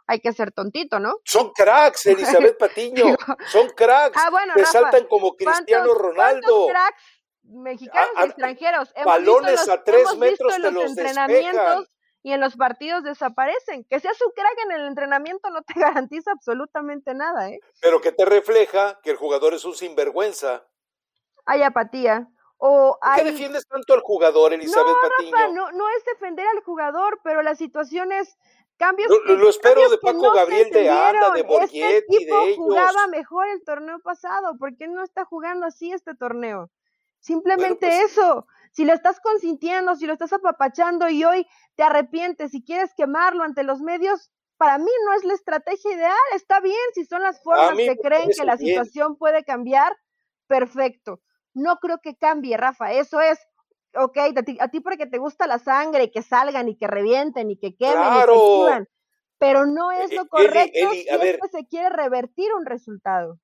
[0.06, 1.14] hay que ser tontito, ¿no?
[1.24, 3.16] Son cracks, Elizabeth Patiño.
[3.46, 4.20] son cracks.
[4.22, 6.66] Ah, bueno, te saltan como Cristiano Ronaldo.
[6.68, 7.02] cracks
[7.44, 8.92] mexicanos y extranjeros.
[8.94, 11.90] Hemos balones a tres metros de los entrenamientos
[12.22, 13.84] y en los partidos desaparecen.
[13.84, 17.60] Que seas un crack en el entrenamiento no te garantiza absolutamente nada, ¿eh?
[17.80, 20.66] Pero que te refleja que el jugador es un sinvergüenza.
[21.46, 22.28] Hay apatía.
[22.58, 23.24] O hay...
[23.24, 25.52] ¿Qué defiendes tanto al jugador, Elizabeth no, Patiño?
[25.52, 28.36] no, no es defender al jugador, pero la situación es
[28.76, 29.10] cambios.
[29.24, 32.56] Lo, lo espero de Paco Gabriel, de Anda, de Borghetti, este de ellos.
[32.56, 34.56] jugaba mejor el torneo pasado.
[34.58, 36.70] ¿Por qué no está jugando así este torneo?
[37.20, 38.46] Simplemente pues eso.
[38.72, 43.44] Si lo estás consintiendo, si lo estás apapachando y hoy te arrepientes y quieres quemarlo
[43.44, 47.42] ante los medios, para mí no es la estrategia ideal, está bien, si son las
[47.42, 49.96] formas que creen que la situación puede cambiar,
[50.46, 51.20] perfecto.
[51.54, 53.38] No creo que cambie, Rafa, eso es,
[53.94, 54.18] ok,
[54.60, 57.76] a ti, porque te gusta la sangre, y que salgan y que revienten y que
[57.76, 58.86] quemen y que
[59.42, 63.40] pero no es e, lo correcto si es que se quiere revertir un resultado.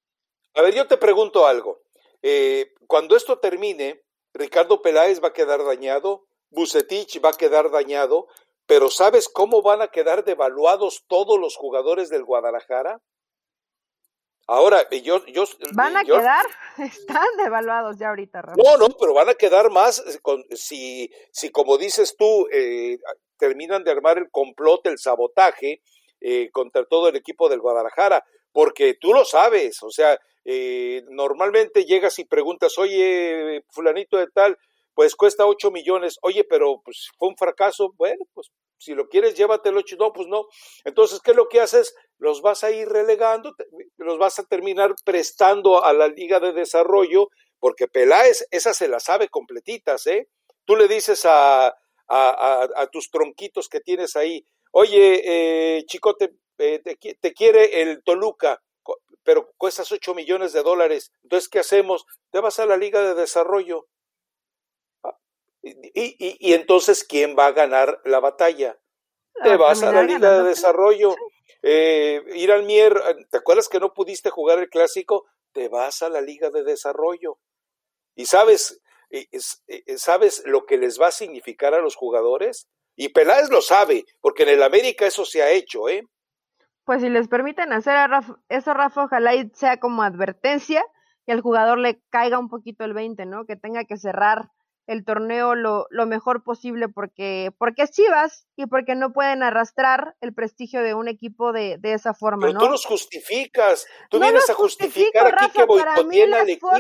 [0.55, 1.81] A ver, yo te pregunto algo.
[2.23, 8.29] Eh, cuando esto termine, Ricardo Peláez va a quedar dañado, Bucetich va a quedar dañado,
[8.65, 13.03] pero ¿sabes cómo van a quedar devaluados todos los jugadores del Guadalajara?
[14.49, 15.25] Ahora, yo...
[15.27, 16.47] yo ¿Van a quedar?
[16.79, 18.57] Están devaluados ya ahorita, Rafa.
[18.57, 22.99] No, no, pero van a quedar más eh, si, si como dices tú, eh,
[23.37, 25.83] terminan de armar el complot, el sabotaje
[26.21, 30.19] eh, contra todo el equipo del Guadalajara, porque tú lo sabes, o sea,
[31.11, 34.57] normalmente llegas y preguntas, oye, fulanito de tal,
[34.95, 39.35] pues cuesta 8 millones, oye, pero pues fue un fracaso, bueno, pues si lo quieres,
[39.35, 40.47] llévatelo, no, pues no.
[40.85, 41.95] Entonces, ¿qué es lo que haces?
[42.19, 43.55] Los vas a ir relegando,
[43.97, 49.01] los vas a terminar prestando a la Liga de Desarrollo, porque Peláez, esa se la
[49.01, 50.29] sabe completitas, ¿eh?
[50.65, 51.75] Tú le dices a,
[52.09, 55.23] a, tus tronquitos que tienes ahí, oye,
[55.79, 58.63] eh, chicote, eh, te, te, quiere el Toluca,
[59.23, 62.05] pero cuestas 8 millones de dólares, entonces, ¿qué hacemos?
[62.31, 63.87] Te vas a la Liga de Desarrollo
[65.95, 68.79] y, entonces, ¿quién va a ganar la batalla?
[69.43, 71.15] Te vas a la Liga de Desarrollo.
[71.63, 73.01] Eh, ir al Mier,
[73.31, 75.27] ¿te acuerdas que no pudiste jugar el clásico?
[75.53, 77.39] Te vas a la Liga de Desarrollo.
[78.15, 78.81] Y sabes,
[79.97, 82.69] ¿sabes lo que les va a significar a los jugadores?
[82.97, 86.03] Y Peláez lo sabe, porque en el América eso se ha hecho, ¿eh?
[86.85, 88.11] Pues si les permiten hacer
[88.49, 90.83] eso, Rafa, ojalá sea como advertencia
[91.27, 93.45] y al jugador le caiga un poquito el 20, ¿no?
[93.45, 94.49] Que tenga que cerrar
[94.89, 100.17] el torneo lo, lo, mejor posible porque, porque es Chivas y porque no pueden arrastrar
[100.23, 102.47] el prestigio de un equipo de, de esa forma.
[102.47, 106.71] Pero tú los justificas, tú vienes a justificar aquí que boicoteen al equipo.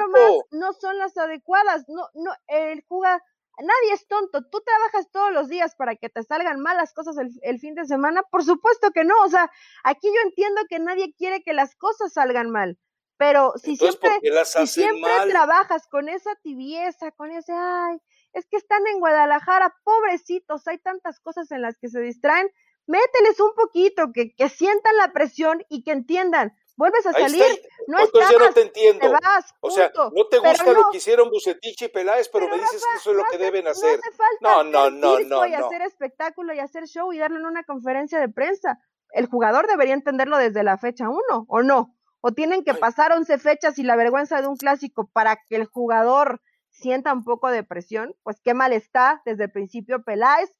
[0.50, 3.20] No son las adecuadas, no, no, el jugador,
[3.58, 7.28] nadie es tonto, tú trabajas todos los días para que te salgan malas cosas el,
[7.42, 9.50] el fin de semana, por supuesto que no, o sea,
[9.84, 12.78] aquí yo entiendo que nadie quiere que las cosas salgan mal,
[13.18, 14.10] pero si siempre,
[14.44, 17.98] si siempre trabajas con esa tibieza, con ese, ay,
[18.32, 22.48] es que están en Guadalajara, pobrecitos, hay tantas cosas en las que se distraen,
[22.86, 27.44] mételes un poquito, que, que sientan la presión y que entiendan, vuelves a salir,
[27.88, 29.00] no estás, no te entiendo.
[29.00, 32.56] Te vas, o sea, no te gusta lo que hicieron Bucetich y Peláez, pero, me
[32.56, 33.98] dices que eso es lo que deben hacer.
[34.40, 38.20] No, no, no, no, y hacer espectáculo y hacer show y darle en una conferencia
[38.20, 38.78] de prensa.
[39.10, 41.97] El jugador debería entenderlo desde la fecha uno, ¿o no?
[42.20, 45.66] O tienen que pasar 11 fechas y la vergüenza de un clásico para que el
[45.66, 50.50] jugador sienta un poco de presión, pues qué mal está desde el principio Peláez,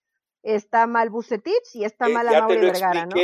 [0.42, 3.16] está mal Bucetich y está eh, mal a Vergara, ¿no?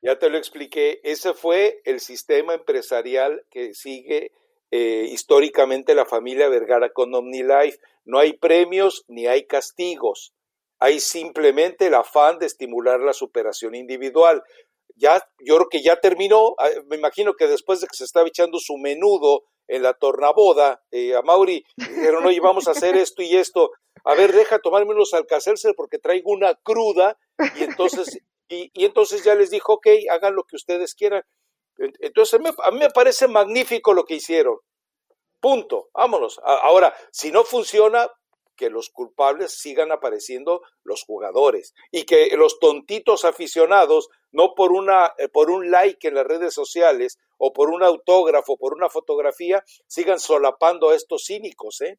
[0.00, 4.30] Ya te lo expliqué, ese fue el sistema empresarial que sigue
[4.70, 7.78] eh, históricamente la familia Vergara con OmniLife.
[8.04, 10.34] No hay premios ni hay castigos.
[10.78, 14.44] Hay simplemente el afán de estimular la superación individual
[14.98, 18.28] ya, yo creo que ya terminó, ah, me imagino que después de que se estaba
[18.28, 23.22] echando su menudo en la tornaboda, eh, a Mauri, dijeron, oye, vamos a hacer esto
[23.22, 23.70] y esto,
[24.04, 27.16] a ver, deja tomarme unos alcacelser porque traigo una cruda,
[27.56, 31.22] y entonces, y, entonces ya les dijo, ok, hagan lo que ustedes quieran.
[32.00, 34.58] Entonces, a mí me parece magnífico lo que hicieron.
[35.38, 36.40] Punto, vámonos.
[36.42, 38.10] Ahora, si no funciona,
[38.58, 45.12] que los culpables sigan apareciendo los jugadores y que los tontitos aficionados no por una
[45.18, 49.62] eh, por un like en las redes sociales o por un autógrafo, por una fotografía,
[49.86, 51.98] sigan solapando a estos cínicos, ¿eh?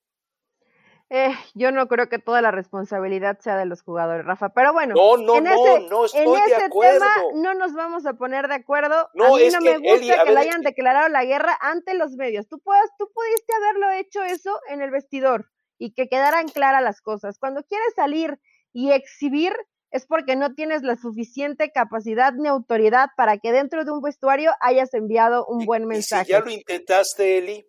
[1.12, 4.50] Eh, yo no creo que toda la responsabilidad sea de los jugadores, Rafa.
[4.50, 8.14] Pero bueno, no, no, en ese, no, estoy en ese tema no nos vamos a
[8.14, 9.10] poner de acuerdo.
[9.16, 12.48] No, a mí no me gusta que le hayan declarado la guerra ante los medios.
[12.48, 17.02] Tú, puedes, tú pudiste haberlo hecho eso en el vestidor y que quedaran claras las
[17.02, 17.40] cosas.
[17.40, 18.40] Cuando quieres salir
[18.72, 19.54] y exhibir
[19.92, 24.52] es porque no tienes la suficiente capacidad ni autoridad para que dentro de un vestuario
[24.62, 26.24] hayas enviado un buen mensaje.
[26.24, 27.66] ¿y si ya lo intentaste, Eli?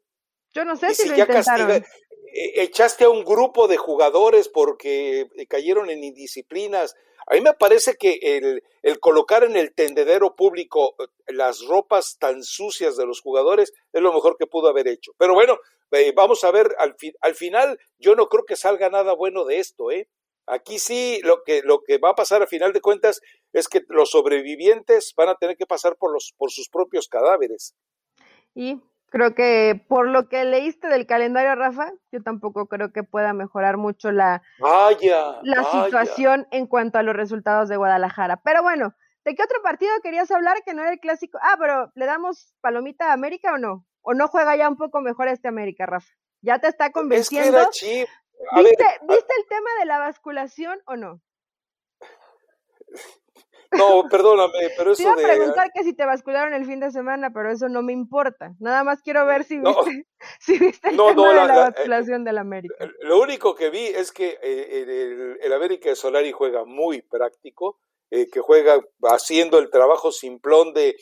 [0.52, 1.70] Yo no sé si, lo intentaron.
[1.70, 6.94] E, echaste a un grupo de jugadores porque eh, cayeron en indisciplinas.
[7.26, 12.16] A mí me parece que el, el, colocar en el tendedero público eh, las ropas
[12.18, 15.12] tan sucias de los jugadores es lo mejor que pudo haber hecho.
[15.16, 15.58] Pero bueno,
[15.92, 19.58] eh, vamos a ver, al, al final yo no creo que salga nada bueno de
[19.58, 20.08] esto, ¿eh?
[20.50, 23.20] Aquí sí lo que, lo que va a pasar a final de cuentas
[23.52, 27.76] es que los sobrevivientes van a tener que pasar por, los, por sus propios cadáveres.
[28.54, 33.32] Y creo que por lo que leíste del calendario, Rafa, yo tampoco creo que pueda
[33.32, 38.40] mejorar mucho la, vaya, la situación en cuanto a los resultados de Guadalajara.
[38.42, 38.94] Pero bueno,
[39.24, 41.38] ¿De qué otro partido querías hablar que no era el clásico?
[41.42, 43.86] Ah, pero ¿le damos palomita a América o no?
[44.00, 46.08] ¿O no juega ya un poco mejor este América, Rafa?
[46.40, 47.68] ¿Ya te está convenciendo?
[48.56, 51.20] ¿Viste, ¿Viste el tema de la basculación o no?
[53.72, 56.90] No, perdóname, pero eso Te iba a preguntar que si te bascularon el fin de
[56.90, 58.54] semana, pero eso no me importa.
[58.58, 60.06] Nada más quiero ver si viste,
[60.40, 62.74] si viste el tema de la, eh, basculación del América.
[62.80, 67.78] Eh, lo único que vi es que eh, el, América de Solari juega muy práctico,
[68.10, 70.96] que juega haciendo el trabajo simplón de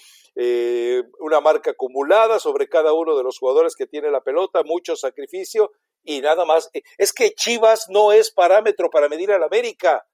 [1.20, 5.72] una marca acumulada sobre cada uno de los jugadores que tiene la pelota, mucho sacrificio
[6.02, 6.70] y nada más.
[6.96, 10.06] Es que Chivas no es parámetro para medir al América.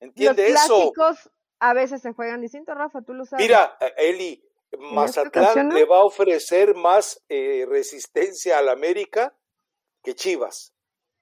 [0.00, 1.30] ¿Entiende Los clásicos
[1.60, 3.44] a veces se juegan distinto, Rafa, tú lo sabes.
[3.44, 4.44] Mira, eh, Eli,
[4.78, 9.34] Mazatlán le va a ofrecer más eh, resistencia al América
[10.02, 10.72] que Chivas.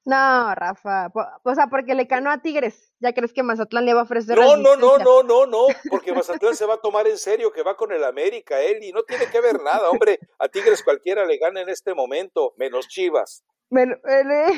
[0.07, 1.11] No, Rafa,
[1.43, 4.39] o sea, porque le canó a Tigres, ¿ya crees que Mazatlán le va a ofrecer
[4.39, 7.65] No, no, no, no, no, no, porque Mazatlán se va a tomar en serio que
[7.65, 11.39] va con el América, Eli, no tiene que ver nada, hombre, a Tigres cualquiera le
[11.39, 13.43] gana en este momento, menos Chivas.
[13.73, 14.53] Eh,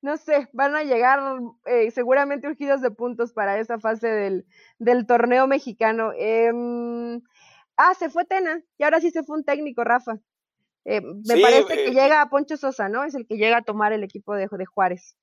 [0.00, 1.20] no sé, van a llegar
[1.66, 4.46] eh, seguramente urgidos de puntos para esa fase del,
[4.78, 6.12] del torneo mexicano.
[6.16, 7.20] Em,
[7.76, 10.18] ah, se fue Tena y ahora sí se fue un técnico, Rafa.
[10.86, 13.04] Eh, me parece que eh, llega a Poncho Sosa, ¿no?
[13.04, 15.16] Es el que llega a tomar el equipo de, de Juárez.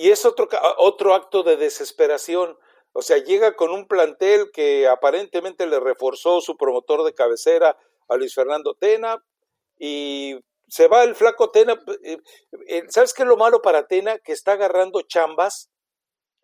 [0.00, 0.48] Y es otro,
[0.78, 2.56] otro acto de desesperación.
[2.92, 7.76] O sea, llega con un plantel que aparentemente le reforzó su promotor de cabecera
[8.08, 9.22] a Luis Fernando Tena
[9.78, 10.38] y
[10.68, 11.74] se va el flaco Tena.
[12.04, 12.18] Eh,
[12.68, 14.18] eh, ¿Sabes qué es lo malo para Tena?
[14.18, 15.70] Que está agarrando chambas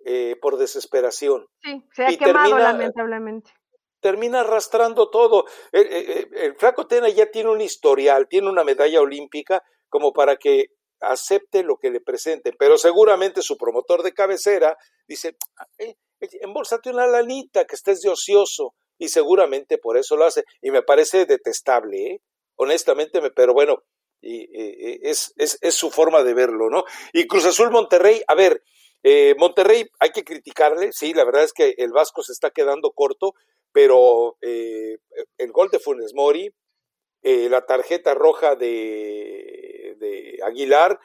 [0.04, 1.46] eh, por desesperación.
[1.62, 3.50] Sí, se ha quemado lamentablemente.
[4.00, 5.44] Termina arrastrando todo.
[5.72, 10.66] El, flaco Tena ya tiene un historial, tiene una medalla olímpica como para que
[11.00, 14.76] acepte lo que le presenten, pero seguramente su promotor de cabecera
[15.06, 15.36] dice,
[15.78, 15.94] eh,
[16.40, 20.82] embolsate una lanita, que estés de ocioso, y seguramente por eso lo hace, y me
[20.82, 22.20] parece detestable,
[22.56, 23.84] honestamente, pero bueno,
[24.20, 24.48] y,
[25.08, 26.84] es, es, es, su forma de verlo, ¿no?
[27.12, 28.62] Y Cruz Azul Monterrey, a ver,
[29.04, 32.90] eh, Monterrey hay que criticarle, sí, la verdad es que el Vasco se está quedando
[32.90, 33.34] corto,
[33.72, 34.98] pero eh,
[35.36, 36.50] el gol de Funes Mori,
[37.22, 39.96] eh, la tarjeta roja de,
[40.44, 41.00] Aguilar,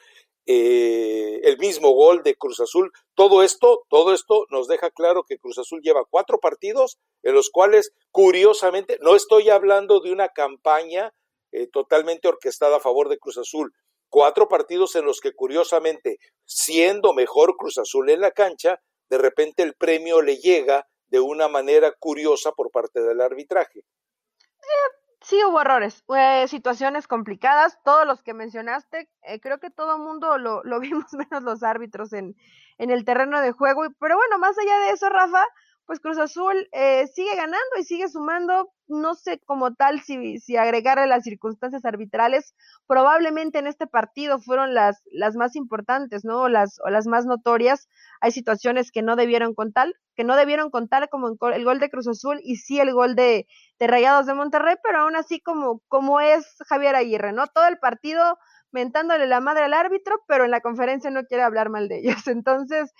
[0.46, 5.58] el mismo gol de Cruz Azul, todo esto, todo esto nos deja claro que Cruz
[5.58, 11.12] Azul lleva cuatro partidos en los cuales, curiosamente, no estoy hablando de una campaña
[11.56, 13.72] eh, totalmente orquestada a favor de Cruz Azul.
[14.08, 19.62] Cuatro partidos en los que curiosamente, siendo mejor Cruz Azul en la cancha, de repente
[19.62, 23.80] el premio le llega de una manera curiosa por parte del arbitraje.
[23.80, 24.90] Eh,
[25.20, 29.08] sí hubo errores, eh, situaciones complicadas, todos los que mencionaste,
[29.40, 32.36] creo que todo el mundo lo, lo, vimos menos los árbitros en,
[32.78, 35.46] en el terreno de juego, pero bueno, más allá de eso, Rafa,
[35.86, 40.56] pues Cruz Azul eh, sigue ganando y sigue sumando, no sé como tal si, si
[40.56, 42.54] agregarle las circunstancias arbitrales,
[42.86, 46.42] probablemente en este partido fueron las, las más importantes, ¿no?
[46.42, 47.88] O las, o las más notorias.
[48.20, 52.08] Hay situaciones que no debieron contar, que no debieron contar como el gol de Cruz
[52.08, 53.46] Azul y sí el gol de,
[53.78, 57.46] de Rayados de Monterrey, pero aún así como, como es Javier Aguirre, ¿no?
[57.48, 58.38] Todo el partido
[58.74, 62.16] mentándole la madre al árbitro, pero en la conferencia no quiere hablar mal de ellos.
[62.26, 62.92] Entonces,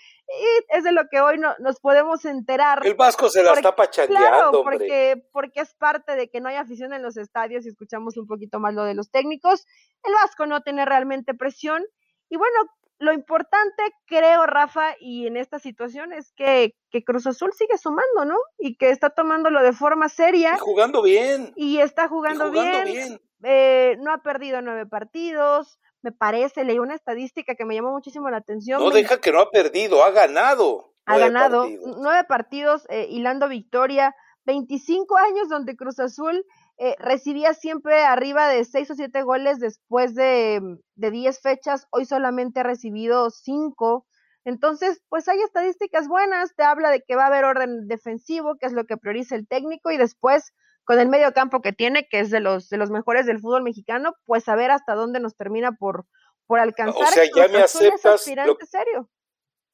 [0.69, 2.79] es de lo que hoy no, nos podemos enterar.
[2.85, 6.55] El Vasco se la está pachandeando, claro, porque, porque es parte de que no hay
[6.55, 9.67] afición en los estadios y escuchamos un poquito más lo de los técnicos.
[10.03, 11.83] El Vasco no tiene realmente presión.
[12.29, 12.57] Y bueno,
[12.97, 18.25] lo importante, creo, Rafa, y en esta situación es que, que Cruz Azul sigue sumando,
[18.25, 18.37] ¿no?
[18.57, 20.55] Y que está tomándolo de forma seria.
[20.55, 21.51] Y jugando bien.
[21.55, 23.19] Y está jugando, bien.
[23.43, 28.29] Eh, no ha perdido nueve partidos, me parece, leí una estadística que me llamó muchísimo
[28.29, 28.81] la atención.
[28.81, 30.93] No deja que no ha perdido, ha ganado.
[31.05, 31.67] Ha ganado
[31.97, 34.15] nueve partidos, eh, hilando victoria,
[34.45, 36.45] 25 años donde Cruz Azul
[36.77, 40.61] eh, recibía siempre arriba de seis o siete goles después de,
[40.95, 44.05] de diez fechas, hoy solamente ha recibido cinco.
[44.43, 48.67] Entonces, pues hay estadísticas buenas, te habla de que va a haber orden defensivo, que
[48.67, 50.53] es lo que prioriza el técnico, y después
[50.83, 53.63] con el medio campo que tiene, que es de los, de los mejores del fútbol
[53.63, 56.05] mexicano, pues a ver hasta dónde nos termina por,
[56.45, 57.03] por alcanzar.
[57.03, 58.21] O sea, ya me aceptas.
[58.21, 59.09] serio.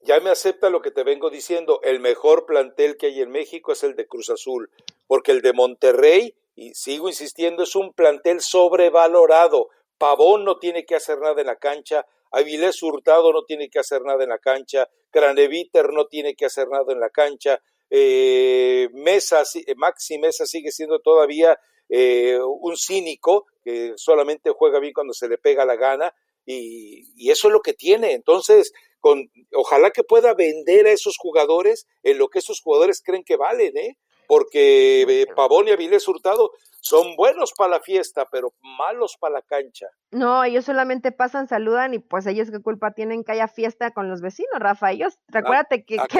[0.03, 1.79] Ya me acepta lo que te vengo diciendo.
[1.83, 4.71] El mejor plantel que hay en México es el de Cruz Azul,
[5.05, 9.69] porque el de Monterrey, y sigo insistiendo, es un plantel sobrevalorado.
[9.97, 14.01] Pavón no tiene que hacer nada en la cancha, Avilés Hurtado no tiene que hacer
[14.03, 19.43] nada en la cancha, Craneviter no tiene que hacer nada en la cancha, eh, Mesa,
[19.53, 25.27] eh, Maxi Mesa sigue siendo todavía eh, un cínico que solamente juega bien cuando se
[25.27, 28.13] le pega la gana y, eso es lo que tiene.
[28.13, 28.71] Entonces,
[29.01, 33.35] con, ojalá que pueda vender a esos jugadores en lo que esos jugadores creen que
[33.35, 33.97] valen, ¿eh?
[34.31, 39.41] Porque eh, Pavón y Avilés Hurtado son buenos para la fiesta, pero malos para la
[39.41, 39.87] cancha.
[40.11, 44.07] No, ellos solamente pasan, saludan y pues ellos qué culpa tienen que haya fiesta con
[44.07, 44.91] los vecinos, Rafa.
[44.91, 46.19] Ellos, ah, recuérdate que, ah, que,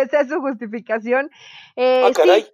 [0.00, 1.28] esa es su, justificación.
[1.74, 2.46] Eh, ah, caray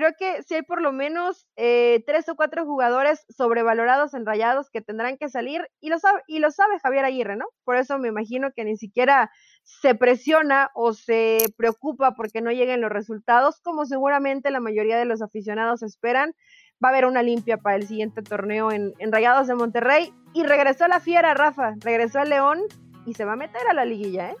[0.00, 4.70] creo que si hay por lo menos eh, tres o cuatro jugadores sobrevalorados en rayados
[4.70, 7.46] que tendrán que salir y lo, sabe, y lo sabe Javier Aguirre, ¿no?
[7.64, 9.30] Por eso me imagino que ni siquiera
[9.64, 15.04] se presiona o se preocupa porque no lleguen los resultados, como seguramente la mayoría de
[15.04, 16.34] los aficionados esperan.
[16.82, 20.12] Va a haber una limpia para el siguiente torneo en, en Rayados de Monterrey.
[20.32, 22.62] Y regresó a la fiera, Rafa, regresó al León
[23.06, 24.36] y se va a meter a la liguilla, ¿eh?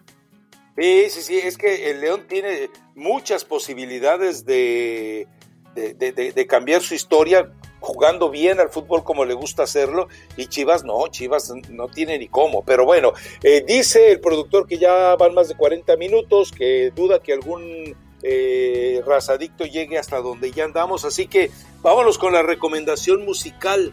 [0.76, 5.26] Sí, sí, sí, es que el León tiene muchas posibilidades de,
[5.74, 11.06] de, cambiar su historia jugando bien al fútbol como le gusta hacerlo y Chivas no,
[11.08, 13.12] Chivas no tiene ni cómo, pero bueno,
[13.42, 17.96] eh, dice el productor que ya van más de 40 minutos, que duda que algún
[18.22, 21.50] eh, razadicto llegue hasta donde ya andamos, así que
[21.82, 23.92] vámonos con la recomendación musical.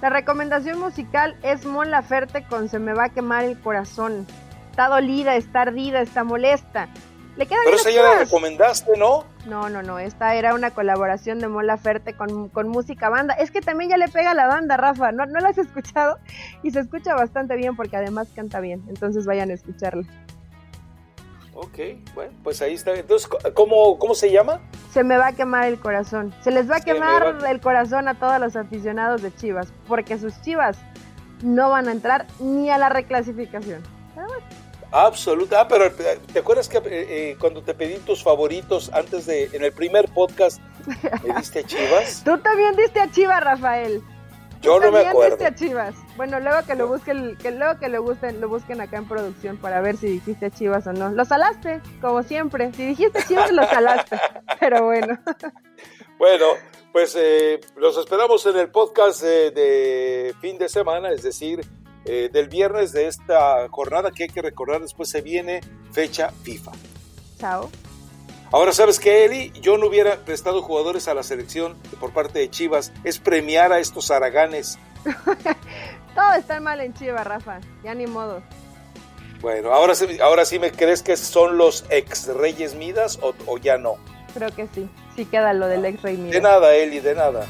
[0.00, 4.26] La recomendación musical es Mon Laferte con Se me va a quemar el corazón.
[4.70, 6.88] Está dolida, está ardida, está molesta.
[7.36, 9.24] Pero esa ya la recomendaste, ¿no?
[9.46, 9.98] No, no, no.
[9.98, 13.34] Esta era una colaboración de Mola Ferte con, música banda.
[13.34, 15.12] Es que también ya le pega a la banda, Rafa.
[15.12, 16.18] ¿No, ¿No la has escuchado?
[16.62, 18.82] Y se escucha bastante bien porque además canta bien.
[18.88, 20.04] Entonces vayan a escucharla.
[21.54, 21.78] Ok,
[22.14, 22.94] bueno, pues ahí está.
[22.94, 24.60] Entonces, ¿cómo, cómo se llama?
[24.90, 26.34] Se me va a quemar el corazón.
[26.42, 29.72] Se les va a quemar el corazón a todos los aficionados de Chivas.
[29.88, 30.78] Porque sus Chivas
[31.42, 33.82] no van a entrar ni a la reclasificación.
[34.92, 35.62] Absoluta.
[35.62, 39.44] Ah, pero eh, ¿te acuerdas que eh, eh, cuando te pedí tus favoritos antes de,
[39.52, 40.60] en el primer podcast,
[41.24, 42.22] me diste a Chivas?
[42.24, 44.02] Tú también diste a Chivas, Rafael.
[44.60, 45.36] Yo no me acuerdo.
[45.36, 45.94] diste a Chivas.
[46.16, 49.56] Bueno, luego que lo busquen, que luego que lo busquen, lo busquen acá en producción
[49.56, 51.08] para ver si dijiste a Chivas o no.
[51.08, 52.70] Lo salaste, como siempre.
[52.74, 54.20] Si dijiste Chivas, lo salaste.
[54.60, 55.18] Pero bueno.
[56.18, 56.46] Bueno,
[56.92, 57.18] pues
[57.76, 61.62] los esperamos en el podcast de fin de semana, es decir,
[62.04, 65.60] eh, del viernes de esta jornada que hay que recordar, después se viene
[65.92, 66.72] fecha FIFA.
[67.38, 67.70] Chao.
[68.52, 69.50] Ahora, ¿sabes qué, Eli?
[69.62, 72.92] Yo no hubiera prestado jugadores a la selección por parte de Chivas.
[73.02, 74.78] Es premiar a estos araganes.
[76.14, 77.60] Todo está mal en Chivas, Rafa.
[77.82, 78.42] Ya ni modo.
[79.40, 83.78] Bueno, ahora, ahora sí me crees que son los ex Reyes Midas o, o ya
[83.78, 83.96] no.
[84.34, 84.88] Creo que sí.
[85.16, 86.32] Sí queda lo del ex Rey Midas.
[86.32, 87.46] De nada, Eli, de nada.